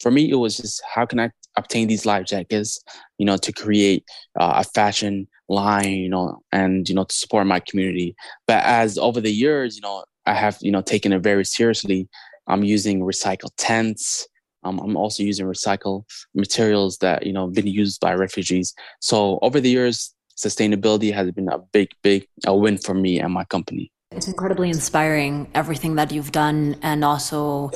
For 0.00 0.10
me, 0.10 0.30
it 0.30 0.36
was 0.36 0.56
just 0.56 0.82
how 0.94 1.06
can 1.06 1.20
I 1.20 1.30
obtain 1.56 1.88
these 1.88 2.06
life 2.06 2.26
jackets, 2.26 2.82
you 3.18 3.26
know, 3.26 3.36
to 3.38 3.52
create 3.52 4.04
uh, 4.38 4.54
a 4.56 4.64
fashion 4.64 5.28
line, 5.48 5.92
you 5.92 6.08
know, 6.08 6.40
and 6.52 6.88
you 6.88 6.94
know 6.94 7.04
to 7.04 7.14
support 7.14 7.46
my 7.46 7.60
community. 7.60 8.14
But 8.46 8.64
as 8.64 8.96
over 8.98 9.20
the 9.20 9.32
years, 9.32 9.76
you 9.76 9.82
know, 9.82 10.04
I 10.26 10.34
have 10.34 10.58
you 10.60 10.70
know 10.70 10.82
taken 10.82 11.12
it 11.12 11.20
very 11.22 11.44
seriously. 11.44 12.08
I'm 12.46 12.64
using 12.64 13.00
recycled 13.00 13.52
tents. 13.56 14.26
Um, 14.62 14.78
I'm 14.78 14.96
also 14.96 15.22
using 15.22 15.46
recycled 15.46 16.04
materials 16.34 16.98
that 16.98 17.26
you 17.26 17.32
know 17.32 17.46
been 17.46 17.66
used 17.66 18.00
by 18.00 18.14
refugees. 18.14 18.74
So 19.00 19.38
over 19.42 19.60
the 19.60 19.70
years, 19.70 20.14
sustainability 20.36 21.12
has 21.12 21.30
been 21.32 21.48
a 21.48 21.58
big, 21.58 21.90
big 22.02 22.26
a 22.46 22.54
win 22.54 22.78
for 22.78 22.94
me 22.94 23.20
and 23.20 23.32
my 23.32 23.44
company. 23.44 23.92
It's 24.12 24.26
incredibly 24.26 24.70
inspiring 24.70 25.50
everything 25.54 25.94
that 25.96 26.10
you've 26.12 26.32
done, 26.32 26.76
and 26.82 27.04
also 27.04 27.70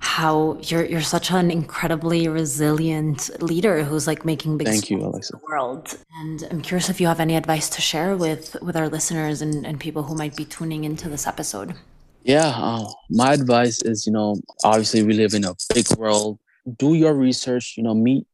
how 0.00 0.58
you're 0.62 0.84
you're 0.84 1.02
such 1.02 1.30
an 1.30 1.50
incredibly 1.50 2.26
resilient 2.26 3.30
leader 3.42 3.84
who's 3.84 4.06
like 4.06 4.24
making 4.24 4.56
big 4.56 4.66
Thank 4.66 4.90
you, 4.90 4.98
Alexa. 4.98 5.34
in 5.34 5.40
the 5.40 5.46
world. 5.46 5.96
And 6.20 6.48
I'm 6.50 6.62
curious 6.62 6.88
if 6.88 7.00
you 7.00 7.06
have 7.06 7.20
any 7.20 7.36
advice 7.36 7.68
to 7.70 7.80
share 7.80 8.16
with 8.16 8.56
with 8.62 8.76
our 8.76 8.88
listeners 8.88 9.42
and, 9.42 9.66
and 9.66 9.78
people 9.78 10.02
who 10.02 10.14
might 10.14 10.34
be 10.34 10.44
tuning 10.44 10.84
into 10.84 11.08
this 11.08 11.26
episode. 11.26 11.74
Yeah, 12.22 12.48
uh, 12.48 12.86
my 13.08 13.32
advice 13.32 13.82
is, 13.82 14.06
you 14.06 14.12
know, 14.12 14.36
obviously 14.62 15.02
we 15.02 15.14
live 15.14 15.34
in 15.34 15.44
a 15.44 15.54
big 15.74 15.90
world. 15.96 16.38
Do 16.76 16.94
your 16.94 17.14
research, 17.14 17.74
you 17.76 17.82
know, 17.82 17.94
meet 17.94 18.26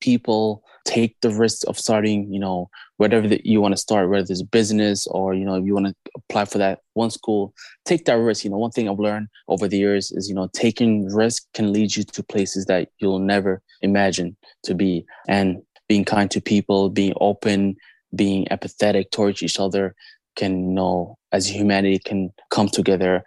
people 0.00 0.62
take 0.84 1.20
the 1.20 1.30
risk 1.30 1.62
of 1.68 1.78
starting, 1.78 2.32
you 2.32 2.40
know, 2.40 2.68
whatever 2.96 3.28
you 3.44 3.60
want 3.60 3.72
to 3.72 3.80
start, 3.80 4.10
whether 4.10 4.30
it's 4.30 4.42
business 4.42 5.06
or, 5.06 5.34
you 5.34 5.44
know, 5.44 5.54
if 5.54 5.64
you 5.64 5.74
want 5.74 5.86
to 5.86 5.94
apply 6.16 6.44
for 6.44 6.58
that 6.58 6.80
one 6.94 7.10
school, 7.10 7.54
take 7.84 8.04
that 8.04 8.14
risk. 8.18 8.44
You 8.44 8.50
know, 8.50 8.58
one 8.58 8.70
thing 8.70 8.88
I've 8.88 8.98
learned 8.98 9.28
over 9.48 9.68
the 9.68 9.78
years 9.78 10.10
is, 10.10 10.28
you 10.28 10.34
know, 10.34 10.48
taking 10.52 11.06
risk 11.06 11.44
can 11.54 11.72
lead 11.72 11.94
you 11.94 12.04
to 12.04 12.22
places 12.22 12.66
that 12.66 12.88
you'll 12.98 13.18
never 13.18 13.62
imagine 13.80 14.36
to 14.64 14.74
be. 14.74 15.04
And 15.28 15.62
being 15.88 16.04
kind 16.04 16.30
to 16.30 16.40
people, 16.40 16.90
being 16.90 17.14
open, 17.20 17.76
being 18.14 18.46
empathetic 18.46 19.10
towards 19.10 19.42
each 19.42 19.58
other 19.58 19.94
can, 20.36 20.74
know, 20.74 21.18
as 21.32 21.46
humanity 21.46 21.98
can 21.98 22.32
come 22.50 22.68
together. 22.68 23.24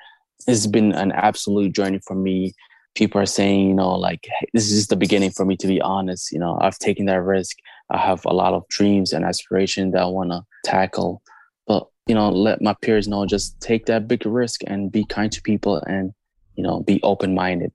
It's 0.48 0.68
been 0.68 0.91
an 0.94 1.12
absolute 1.12 1.74
journey 1.74 2.00
for 2.06 2.15
me 2.15 2.54
people 2.96 3.22
are 3.22 3.26
saying, 3.26 3.68
you 3.68 3.76
know, 3.76 3.94
like 3.94 4.28
this 4.54 4.72
is 4.72 4.88
the 4.88 4.96
beginning 4.96 5.30
for 5.30 5.46
me 5.46 5.56
to 5.58 5.68
be 5.68 5.80
honest. 5.82 6.32
You 6.32 6.39
know, 6.39 6.58
I've 6.62 6.80
taken 6.80 7.06
that 7.06 7.22
risk. 7.22 7.58
I 7.91 7.98
have 7.98 8.26
a 8.26 8.34
lot 8.34 8.54
of 8.54 8.68
dreams 8.70 9.13
and 9.13 9.24
aspirations 9.24 9.94
that 9.94 10.02
I 10.02 10.06
want 10.06 10.32
to 10.32 10.44
tackle. 10.63 11.22
But, 11.68 11.88
you 12.08 12.15
know, 12.15 12.30
let 12.30 12.62
my 12.62 12.74
peers 12.82 13.08
know 13.08 13.26
just 13.26 13.60
take 13.62 13.86
that 13.86 14.08
big 14.08 14.26
risk 14.26 14.62
and 14.65 14.91
be 14.91 15.06
kind 15.06 15.32
to 15.32 15.41
people 15.41 15.78
and, 15.88 16.13
you 16.56 16.63
know, 16.63 16.82
be 16.82 17.02
open 17.04 17.36
minded 17.36 17.72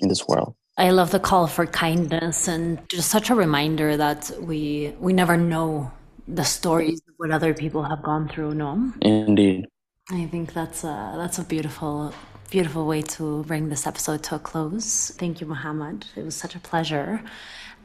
in 0.00 0.08
this 0.08 0.26
world. 0.26 0.54
I 0.76 0.90
love 0.90 1.12
the 1.12 1.20
call 1.20 1.46
for 1.46 1.66
kindness 1.66 2.48
and 2.48 2.80
just 2.88 3.08
such 3.08 3.30
a 3.30 3.34
reminder 3.34 3.96
that 3.96 4.32
we 4.40 4.92
we 4.98 5.12
never 5.12 5.36
know 5.36 5.92
the 6.28 6.44
stories 6.44 7.00
of 7.08 7.14
what 7.16 7.30
other 7.30 7.54
people 7.54 7.82
have 7.82 8.02
gone 8.02 8.28
through, 8.28 8.54
no? 8.54 8.92
Indeed. 9.02 9.66
I 10.10 10.26
think 10.26 10.52
that's 10.52 10.84
a 10.84 11.14
that's 11.16 11.38
a 11.38 11.44
beautiful 11.44 12.12
beautiful 12.50 12.86
way 12.86 13.02
to 13.02 13.42
bring 13.44 13.68
this 13.68 13.86
episode 13.86 14.22
to 14.24 14.36
a 14.36 14.38
close. 14.38 15.10
Thank 15.18 15.40
you, 15.40 15.46
Mohamed. 15.46 16.06
It 16.16 16.24
was 16.24 16.36
such 16.36 16.54
a 16.54 16.60
pleasure. 16.60 17.22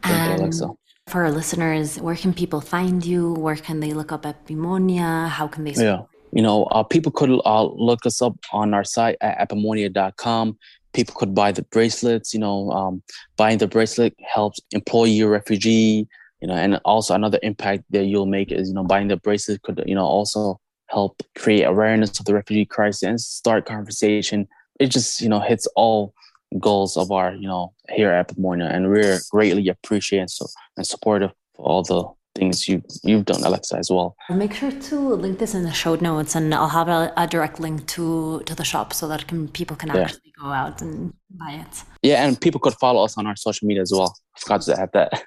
Thank 0.03 0.15
and 0.15 0.31
you, 0.31 0.43
Alexa. 0.45 0.69
For 1.07 1.23
our 1.23 1.31
listeners, 1.31 1.99
where 1.99 2.15
can 2.15 2.33
people 2.33 2.61
find 2.61 3.03
you? 3.03 3.33
Where 3.33 3.55
can 3.55 3.79
they 3.79 3.93
look 3.93 4.11
up 4.11 4.25
Epimonia? 4.25 5.27
How 5.27 5.47
can 5.47 5.63
they? 5.63 5.71
Yeah, 5.71 6.03
you 6.31 6.41
know, 6.41 6.65
uh, 6.65 6.83
people 6.83 7.11
could 7.11 7.31
uh, 7.45 7.63
look 7.63 8.05
us 8.05 8.21
up 8.21 8.35
on 8.51 8.73
our 8.73 8.83
site 8.83 9.17
at 9.21 9.49
epimonia.com. 9.49 10.57
People 10.93 11.15
could 11.15 11.33
buy 11.33 11.51
the 11.51 11.63
bracelets. 11.63 12.33
You 12.33 12.41
know, 12.41 12.69
um, 12.71 13.01
buying 13.37 13.57
the 13.57 13.67
bracelet 13.67 14.15
helps 14.19 14.59
employee 14.71 15.23
refugee. 15.23 16.07
You 16.41 16.47
know, 16.47 16.55
and 16.55 16.79
also 16.85 17.13
another 17.13 17.39
impact 17.43 17.83
that 17.89 18.05
you'll 18.05 18.25
make 18.25 18.51
is 18.51 18.69
you 18.69 18.75
know 18.75 18.83
buying 18.83 19.09
the 19.09 19.17
bracelet 19.17 19.61
could 19.61 19.83
you 19.85 19.95
know 19.95 20.05
also 20.05 20.59
help 20.87 21.21
create 21.35 21.63
awareness 21.63 22.19
of 22.19 22.25
the 22.25 22.33
refugee 22.33 22.65
crisis 22.65 23.03
and 23.03 23.19
start 23.19 23.65
conversation. 23.65 24.47
It 24.79 24.87
just 24.87 25.21
you 25.21 25.29
know 25.29 25.39
hits 25.39 25.67
all 25.75 26.13
goals 26.59 26.97
of 26.97 27.11
our 27.11 27.33
you 27.35 27.47
know 27.47 27.73
here 27.89 28.11
at 28.11 28.29
Epimonia, 28.29 28.73
and 28.73 28.89
we're 28.89 29.19
greatly 29.31 29.67
appreciative 29.67 30.47
and 30.77 30.87
supportive 30.87 31.31
for 31.55 31.65
all 31.65 31.83
the 31.83 32.03
things 32.35 32.67
you 32.67 32.81
you've 33.03 33.25
done, 33.25 33.43
Alexa, 33.43 33.77
as 33.77 33.89
well. 33.89 34.15
Make 34.29 34.53
sure 34.53 34.71
to 34.71 34.95
link 35.15 35.39
this 35.39 35.53
in 35.53 35.63
the 35.63 35.73
show 35.73 35.95
notes, 35.95 36.35
and 36.35 36.53
I'll 36.53 36.69
have 36.69 36.87
a, 36.87 37.11
a 37.17 37.27
direct 37.27 37.59
link 37.59 37.87
to 37.87 38.41
to 38.45 38.55
the 38.55 38.63
shop 38.63 38.93
so 38.93 39.07
that 39.07 39.27
can, 39.27 39.47
people 39.47 39.75
can 39.75 39.89
yeah. 39.89 40.01
actually 40.01 40.33
go 40.41 40.47
out 40.47 40.81
and 40.81 41.13
buy 41.31 41.51
it. 41.65 41.83
Yeah, 42.03 42.25
and 42.25 42.39
people 42.39 42.59
could 42.59 42.75
follow 42.75 43.03
us 43.03 43.17
on 43.17 43.27
our 43.27 43.35
social 43.35 43.67
media 43.67 43.81
as 43.81 43.91
well. 43.91 44.15
I 44.35 44.39
forgot 44.39 44.61
to 44.61 44.79
add 44.79 44.91
that. 44.93 45.23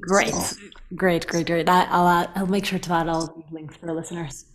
Great, 0.00 0.34
so. 0.34 0.56
great, 0.94 1.26
great, 1.26 1.46
great. 1.46 1.68
I, 1.68 1.84
will 1.98 2.08
add, 2.08 2.30
I'll 2.34 2.46
make 2.46 2.64
sure 2.64 2.78
to 2.78 2.92
add 2.94 3.08
all 3.08 3.26
the 3.26 3.54
links 3.54 3.76
for 3.76 3.86
the 3.86 3.92
listeners. 3.92 4.46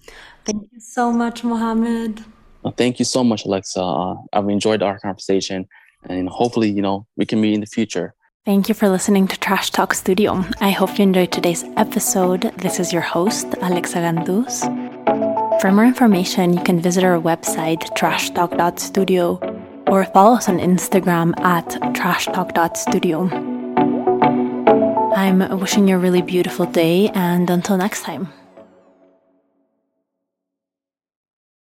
Thank 0.45 0.63
you 0.71 0.79
so 0.79 1.11
much, 1.11 1.43
Mohamed. 1.43 2.23
Well, 2.63 2.73
thank 2.75 2.97
you 2.99 3.05
so 3.05 3.23
much, 3.23 3.45
Alexa. 3.45 3.81
Uh, 3.81 4.15
I've 4.33 4.49
enjoyed 4.49 4.81
our 4.81 4.99
conversation, 4.99 5.67
and 6.09 6.27
hopefully, 6.27 6.69
you 6.71 6.81
know, 6.81 7.05
we 7.17 7.25
can 7.25 7.39
meet 7.39 7.53
in 7.53 7.61
the 7.61 7.67
future. 7.67 8.15
Thank 8.43 8.69
you 8.69 8.73
for 8.73 8.89
listening 8.89 9.27
to 9.27 9.39
Trash 9.39 9.69
Talk 9.69 9.93
Studio. 9.93 10.43
I 10.59 10.71
hope 10.71 10.97
you 10.97 11.03
enjoyed 11.03 11.31
today's 11.31 11.63
episode. 11.77 12.51
This 12.57 12.79
is 12.79 12.91
your 12.91 13.03
host, 13.03 13.45
Alexa 13.61 13.99
Gandus. 13.99 15.61
For 15.61 15.71
more 15.71 15.85
information, 15.85 16.51
you 16.51 16.63
can 16.63 16.79
visit 16.79 17.03
our 17.03 17.21
website, 17.21 17.81
trashtalk.studio, 17.95 19.83
or 19.85 20.05
follow 20.05 20.37
us 20.37 20.49
on 20.49 20.57
Instagram 20.57 21.39
at 21.41 21.67
trashtalk.studio. 21.93 23.29
I'm 25.15 25.59
wishing 25.59 25.87
you 25.87 25.97
a 25.97 25.99
really 25.99 26.23
beautiful 26.23 26.65
day, 26.65 27.09
and 27.09 27.47
until 27.47 27.77
next 27.77 28.01
time. 28.01 28.33